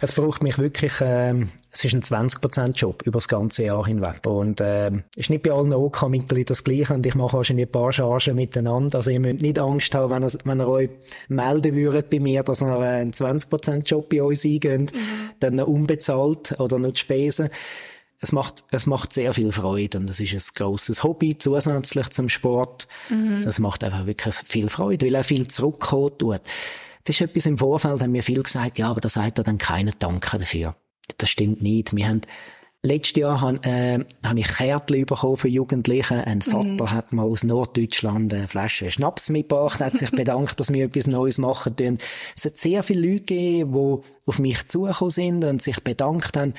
Es 0.00 0.12
braucht 0.12 0.42
mich 0.42 0.58
wirklich, 0.58 0.92
ähm, 1.00 1.48
es 1.72 1.84
ist 1.84 1.94
ein 1.94 2.02
20%-Job 2.02 3.02
über 3.02 3.18
das 3.18 3.26
ganze 3.26 3.64
Jahr 3.64 3.84
hinweg. 3.84 4.24
Und 4.26 4.60
ähm, 4.62 5.02
ist 5.16 5.30
nicht 5.30 5.42
bei 5.42 5.50
allen 5.50 5.72
OK-Mitgliedern 5.72 6.46
das 6.46 6.62
Gleiche 6.62 6.94
und 6.94 7.04
ich 7.04 7.16
mache 7.16 7.36
wahrscheinlich 7.36 7.66
ein 7.66 7.72
paar 7.72 7.92
Chargen 7.92 8.36
miteinander. 8.36 8.98
Also 8.98 9.10
ihr 9.10 9.18
müsst 9.18 9.42
nicht 9.42 9.58
Angst 9.58 9.94
haben, 9.94 10.12
wenn 10.12 10.22
ihr, 10.22 10.32
wenn 10.44 10.60
ihr 10.60 10.68
euch 10.68 10.90
melden 11.28 11.74
würdet 11.74 12.10
bei 12.10 12.20
mir, 12.20 12.44
dass 12.44 12.62
ihr 12.62 12.78
einen 12.78 13.12
20%-Job 13.12 14.08
bei 14.08 14.22
uns 14.22 14.44
eingeht, 14.44 14.94
mhm. 14.94 14.98
dann 15.40 15.56
noch 15.56 15.66
unbezahlt 15.66 16.58
oder 16.60 16.78
die 16.78 16.98
Spesen. 16.98 17.48
Es 18.20 18.32
macht, 18.32 18.64
es 18.70 18.86
macht 18.86 19.12
sehr 19.12 19.32
viel 19.32 19.52
Freude 19.52 19.98
und 19.98 20.10
es 20.10 20.18
ist 20.18 20.32
ein 20.32 20.54
grosses 20.54 21.04
Hobby 21.04 21.38
zusätzlich 21.38 22.10
zum 22.10 22.28
Sport. 22.28 22.88
Mhm. 23.10 23.42
Das 23.42 23.60
macht 23.60 23.84
einfach 23.84 24.06
wirklich 24.06 24.34
viel 24.34 24.68
Freude, 24.68 25.06
weil 25.06 25.14
er 25.14 25.24
viel 25.24 25.46
zurückkommen 25.46 26.18
tut. 26.18 26.40
Das 27.08 27.16
ist 27.16 27.22
etwas 27.22 27.46
im 27.46 27.56
Vorfeld, 27.56 28.02
haben 28.02 28.12
mir 28.12 28.22
viel 28.22 28.42
gesagt, 28.42 28.76
ja, 28.76 28.90
aber 28.90 29.00
da 29.00 29.08
sagt 29.08 29.38
er 29.38 29.44
dann 29.44 29.56
keinen 29.56 29.94
Danke 29.98 30.36
dafür. 30.36 30.76
Das 31.16 31.30
stimmt 31.30 31.62
nicht. 31.62 31.96
Wir 31.96 32.06
haben 32.06 32.20
Letztes 32.82 33.16
Jahr 33.16 33.40
habe 33.40 33.64
äh, 33.64 34.04
hab 34.22 34.36
ich 34.36 34.46
Kärtchen 34.46 35.06
bekommen 35.06 35.38
für 35.38 35.48
Jugendliche. 35.48 36.26
Ein 36.26 36.42
Vater 36.42 36.84
mhm. 36.84 36.90
hat 36.90 37.14
mir 37.14 37.22
aus 37.22 37.44
Norddeutschland 37.44 38.32
eine 38.34 38.46
Flasche 38.46 38.90
Schnaps 38.90 39.30
mitgebracht, 39.30 39.80
hat 39.80 39.96
sich 39.96 40.10
bedankt, 40.12 40.60
dass 40.60 40.70
wir 40.70 40.84
etwas 40.84 41.06
Neues 41.06 41.38
machen 41.38 41.74
dürfen. 41.76 41.98
Es 42.36 42.44
hat 42.44 42.60
sehr 42.60 42.82
viele 42.82 43.00
Leute 43.00 43.24
gegeben, 43.24 43.72
die 43.72 44.08
auf 44.26 44.38
mich 44.38 44.68
zugekommen 44.68 45.10
sind 45.10 45.44
und 45.44 45.62
sich 45.62 45.82
bedankt 45.82 46.36
haben. 46.36 46.52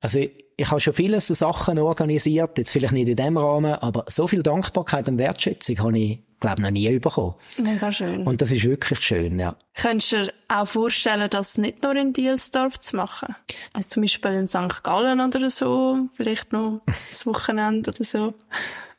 Also 0.00 0.20
ich 0.60 0.70
habe 0.70 0.80
schon 0.80 0.92
viele 0.92 1.20
so 1.20 1.34
Sachen 1.34 1.78
organisiert, 1.78 2.58
jetzt 2.58 2.72
vielleicht 2.72 2.92
nicht 2.92 3.08
in 3.08 3.14
dem 3.14 3.38
Rahmen, 3.38 3.74
aber 3.74 4.04
so 4.08 4.26
viel 4.26 4.42
Dankbarkeit 4.42 5.08
und 5.08 5.16
Wertschätzung 5.16 5.78
habe 5.78 5.98
ich, 5.98 6.18
glaube 6.40 6.62
noch 6.62 6.72
nie 6.72 6.98
bekommen. 6.98 7.34
Mega 7.58 7.92
schön. 7.92 8.26
Und 8.26 8.42
das 8.42 8.50
ist 8.50 8.64
wirklich 8.64 8.98
schön, 8.98 9.38
ja. 9.38 9.54
Könntest 9.74 10.12
du 10.12 10.24
dir 10.24 10.32
auch 10.48 10.66
vorstellen, 10.66 11.30
das 11.30 11.58
nicht 11.58 11.84
nur 11.84 11.94
in 11.94 12.12
Dielsdorf 12.12 12.80
zu 12.80 12.96
machen? 12.96 13.36
Also 13.72 13.88
zum 13.88 14.02
Beispiel 14.02 14.32
in 14.32 14.48
St. 14.48 14.82
Gallen 14.82 15.20
oder 15.20 15.48
so, 15.48 16.08
vielleicht 16.14 16.52
noch 16.52 16.82
das 16.86 17.24
Wochenende 17.24 17.90
oder 17.90 18.04
so? 18.04 18.34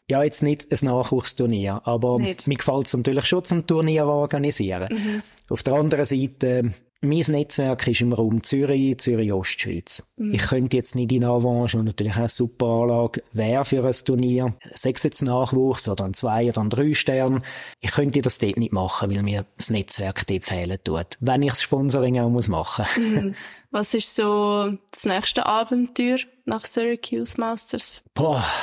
Ja, 0.09 0.23
jetzt 0.23 0.41
nicht 0.41 0.71
ein 0.71 0.85
Nachwuchsturnier, 0.87 1.81
aber 1.83 2.19
nicht. 2.19 2.47
mir 2.47 2.55
gefällt 2.55 2.87
es 2.87 2.93
natürlich 2.93 3.25
schon 3.25 3.43
zum 3.43 3.67
Turnier 3.67 4.07
organisieren. 4.07 4.87
Mhm. 4.91 5.21
Auf 5.49 5.61
der 5.61 5.73
anderen 5.73 6.05
Seite, 6.05 6.71
mein 7.01 7.23
Netzwerk 7.27 7.87
ist 7.87 8.01
im 8.01 8.11
Raum 8.11 8.43
Zürich, 8.43 8.97
Zürich-Ostschweiz. 8.99 10.11
Mhm. 10.17 10.33
Ich 10.33 10.41
könnte 10.41 10.75
jetzt 10.75 10.95
nicht 10.95 11.11
in 11.11 11.23
Avange 11.23 11.75
und 11.75 11.85
natürlich 11.85 12.13
auch 12.13 12.17
eine 12.17 12.29
super 12.29 12.65
Anlage 12.65 13.23
wäre 13.31 13.63
für 13.63 13.85
ein 13.85 13.93
Turnier, 13.93 14.53
sechs 14.73 15.03
jetzt 15.03 15.21
Nachwuchs 15.21 15.87
oder 15.87 16.03
ein 16.03 16.13
zwei 16.13 16.49
oder 16.49 16.61
ein 16.61 16.69
drei 16.69 16.93
Stern. 16.93 17.43
Ich 17.79 17.91
könnte 17.91 18.21
das 18.21 18.37
dort 18.39 18.57
nicht 18.57 18.73
machen, 18.73 19.11
weil 19.11 19.23
mir 19.23 19.45
das 19.57 19.69
Netzwerk 19.69 20.27
dort 20.27 20.43
fehlen 20.43 20.77
tut. 20.83 21.17
Wenn 21.19 21.41
ich 21.41 21.51
das 21.51 21.61
Sponsoring 21.61 22.19
auch 22.19 22.29
muss 22.29 22.49
machen. 22.49 22.85
Mhm. 22.97 23.35
Was 23.71 23.93
ist 23.93 24.15
so 24.15 24.73
das 24.91 25.05
nächste 25.05 25.45
Abenteuer 25.45 26.17
nach 26.45 26.65
Syracuse 26.65 27.39
Masters? 27.39 28.01
Boah. 28.13 28.43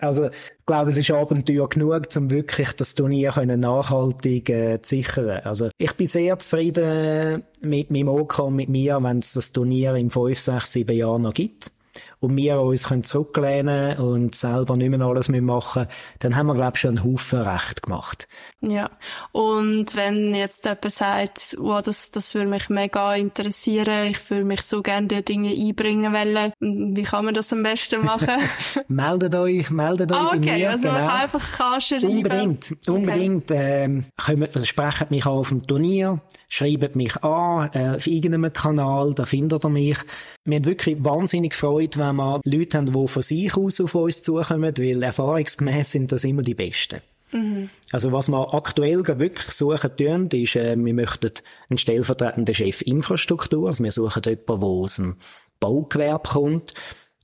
Also, 0.00 0.30
glaube, 0.70 0.90
es 0.90 0.96
ist 0.98 1.10
Abenteuer 1.10 1.68
genug, 1.68 2.06
um 2.16 2.30
wirklich 2.30 2.72
das 2.74 2.94
Turnier 2.94 3.32
nachhaltig 3.44 4.50
äh, 4.50 4.80
zu 4.80 4.96
sichern. 4.96 5.40
Also, 5.42 5.68
ich 5.78 5.92
bin 5.94 6.06
sehr 6.06 6.38
zufrieden 6.38 7.42
mit 7.60 7.90
meinem 7.90 8.08
OK 8.08 8.38
und 8.38 8.54
mit 8.54 8.68
mir, 8.68 9.02
wenn 9.02 9.18
es 9.18 9.32
das 9.32 9.52
Turnier 9.52 9.96
in 9.96 10.10
fünf, 10.10 10.38
sechs, 10.38 10.70
sieben 10.70 10.96
Jahren 10.96 11.22
noch 11.22 11.34
gibt 11.34 11.72
und 12.20 12.36
wir 12.36 12.60
uns 12.60 12.84
können 12.84 13.04
zurücklehnen 13.04 13.98
und 13.98 14.34
selber 14.34 14.76
nicht 14.76 14.90
mehr 14.90 15.00
alles 15.00 15.28
machen 15.28 15.86
dann 16.18 16.36
haben 16.36 16.46
wir, 16.46 16.54
glaube 16.54 16.72
ich, 16.74 16.80
schon 16.80 16.98
einen 16.98 17.04
Haufen 17.04 17.40
Recht 17.40 17.82
gemacht. 17.82 18.28
Ja. 18.60 18.90
Und 19.32 19.96
wenn 19.96 20.34
jetzt 20.34 20.64
jemand 20.64 20.90
sagt, 20.90 21.56
wow, 21.58 21.80
das, 21.80 22.10
das 22.10 22.34
würde 22.34 22.48
mich 22.48 22.68
mega 22.68 23.14
interessieren, 23.14 24.08
ich 24.08 24.30
würde 24.30 24.44
mich 24.44 24.62
so 24.62 24.82
gerne 24.82 25.06
die 25.06 25.24
Dinge 25.24 25.50
einbringen 25.50 26.12
wollen, 26.12 26.52
wie 26.60 27.02
kann 27.02 27.24
man 27.24 27.34
das 27.34 27.52
am 27.52 27.62
besten 27.62 28.04
machen? 28.04 28.36
meldet 28.88 29.34
euch, 29.34 29.70
meldet 29.70 30.12
euch 30.12 30.18
ah, 30.18 30.28
okay. 30.28 30.38
bei 30.38 30.56
mir. 30.58 30.70
also 30.70 30.88
genau. 30.88 31.08
einfach 31.08 31.52
kannst 31.56 31.92
Unbedingt, 31.92 32.88
unbedingt. 32.88 33.50
Okay. 33.50 33.84
Ähm, 33.84 34.04
kommt, 34.16 34.54
also 34.54 34.66
sprecht 34.66 35.10
mich 35.10 35.26
an 35.26 35.32
auf 35.32 35.48
dem 35.48 35.62
Turnier, 35.62 36.20
schreibt 36.48 36.96
mich 36.96 37.22
an, 37.22 37.70
äh, 37.72 37.96
auf 37.96 38.06
irgendeinem 38.06 38.52
Kanal, 38.52 39.14
da 39.14 39.24
findet 39.24 39.64
ihr 39.64 39.70
mich. 39.70 39.98
Wir 40.44 40.56
haben 40.56 40.64
wirklich 40.64 40.96
wahnsinnig 41.00 41.54
Freude, 41.54 41.98
wenn 42.16 42.42
wir 42.44 42.58
Leute 42.58 42.78
haben, 42.78 42.92
die 42.92 43.08
von 43.08 43.22
sich 43.22 43.56
aus 43.56 43.80
auf 43.80 43.94
uns 43.94 44.22
zukommen, 44.22 44.76
weil 44.76 45.02
erfahrungsgemäß 45.02 45.90
sind 45.90 46.12
das 46.12 46.24
immer 46.24 46.42
die 46.42 46.54
Besten. 46.54 47.00
Mhm. 47.32 47.70
Also 47.92 48.12
was 48.12 48.28
wir 48.28 48.54
aktuell 48.54 49.06
wirklich 49.06 49.50
suchen 49.50 49.96
tun, 49.96 50.28
ist, 50.32 50.56
äh, 50.56 50.76
wir 50.76 50.94
möchten 50.94 51.32
einen 51.68 51.78
stellvertretenden 51.78 52.54
Chef 52.54 52.82
Infrastruktur, 52.82 53.66
also 53.66 53.84
wir 53.84 53.92
suchen 53.92 54.22
jemanden, 54.24 54.60
der 54.60 54.68
aus 54.68 54.96
dem 54.96 55.16
Baugewerbe 55.60 56.28
kommt. 56.28 56.74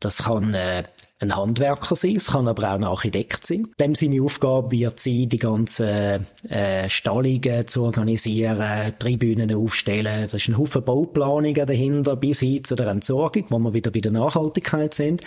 Das 0.01 0.25
kann 0.25 0.55
äh, 0.55 0.85
ein 1.19 1.35
Handwerker 1.35 1.97
sein, 1.97 2.17
es 2.17 2.29
kann 2.29 2.47
aber 2.47 2.71
auch 2.71 2.75
ein 2.75 2.85
Architekt 2.85 3.47
sein. 3.47 3.69
Dem 3.81 3.95
seine 3.95 4.23
Aufgabe 4.23 4.71
wird 4.71 5.01
sein, 5.01 5.29
die 5.29 5.39
ganzen 5.39 6.27
äh, 6.49 6.89
Stallungen 6.91 7.67
zu 7.67 7.85
organisieren, 7.85 8.93
Tribünen 8.99 9.55
aufstellen. 9.55 10.29
Da 10.31 10.37
ist 10.37 10.49
ein 10.49 10.59
Haufen 10.59 10.85
Bauplanungen 10.85 11.67
dahinter, 11.67 12.17
bis 12.17 12.41
hin 12.41 12.65
zu 12.65 12.75
der 12.75 12.89
Entsorgung, 12.89 13.47
wo 13.49 13.59
wir 13.59 13.73
wieder 13.73 13.91
bei 13.91 14.01
der 14.01 14.13
Nachhaltigkeit 14.13 14.93
sind. 14.93 15.23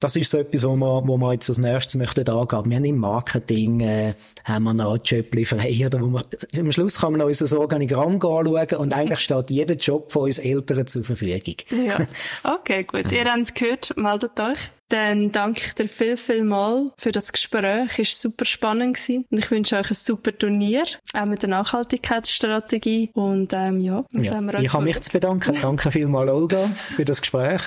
Das 0.00 0.14
ist 0.14 0.30
so 0.30 0.38
etwas, 0.38 0.62
wo 0.62 0.76
wir, 0.76 1.02
wo 1.08 1.16
wir 1.16 1.32
jetzt 1.32 1.48
als 1.48 1.58
nächstes 1.58 1.96
möchten 1.96 2.28
angehen. 2.28 2.70
Wir 2.70 2.76
haben 2.76 2.84
im 2.84 2.98
Marketing, 2.98 3.80
äh, 3.80 4.14
haben 4.44 4.62
wir 4.62 4.74
noch 4.74 4.98
Jobli 5.04 5.44
frei, 5.44 5.84
oder 5.84 6.00
wo 6.00 6.06
wir, 6.06 6.22
am 6.56 6.70
Schluss 6.70 7.00
kann 7.00 7.14
man 7.14 7.22
unser 7.22 7.58
Organigramm 7.58 8.14
anschauen 8.14 8.78
und 8.78 8.92
eigentlich 8.92 9.18
steht 9.18 9.50
jeder 9.50 9.74
Job 9.74 10.12
von 10.12 10.22
uns 10.22 10.38
Eltern 10.38 10.86
zur 10.86 11.02
Verfügung. 11.02 11.56
Ja. 11.70 12.06
Okay, 12.44 12.84
gut. 12.84 13.10
Ihr 13.10 13.24
habt 13.32 13.40
es 13.40 13.52
gehört. 13.52 13.92
Meldet 13.96 14.38
euch. 14.38 14.70
Dann 14.88 15.32
danke 15.32 15.60
ich 15.66 15.74
dir 15.74 15.88
viel, 15.88 16.16
viel 16.16 16.44
mal 16.44 16.90
für 16.96 17.12
das 17.12 17.32
Gespräch. 17.32 17.90
Es 17.92 17.98
war 17.98 18.04
super 18.04 18.44
spannend 18.44 18.96
gewesen. 18.96 19.26
Und 19.30 19.38
ich 19.38 19.50
wünsche 19.50 19.76
euch 19.76 19.90
ein 19.90 19.94
super 19.94 20.36
Turnier, 20.36 20.84
auch 21.14 21.26
mit 21.26 21.42
der 21.42 21.50
Nachhaltigkeitsstrategie. 21.50 23.10
Und, 23.12 23.52
ähm, 23.52 23.80
ja, 23.80 24.04
ja. 24.12 24.40
wir 24.40 24.60
Ich 24.60 24.72
habe 24.72 24.84
mich 24.84 25.00
zu 25.00 25.10
bedanken. 25.10 25.56
danke 25.60 25.90
vielmals, 25.90 26.30
Olga, 26.30 26.70
für 26.96 27.04
das 27.04 27.20
Gespräch. 27.20 27.62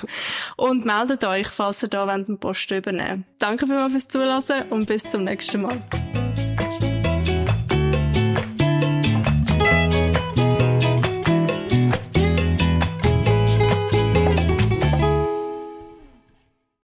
Und 0.56 0.84
meldet 0.84 1.24
euch, 1.24 1.46
falls 1.46 1.82
ihr 1.82 1.88
da 1.88 2.06
einen 2.06 2.38
Post 2.38 2.70
übernehmen 2.70 3.24
Danke 3.38 3.66
vielmals 3.66 3.92
fürs 3.92 4.08
Zuhören 4.08 4.70
und 4.70 4.86
bis 4.86 5.04
zum 5.04 5.24
nächsten 5.24 5.62
Mal. 5.62 5.82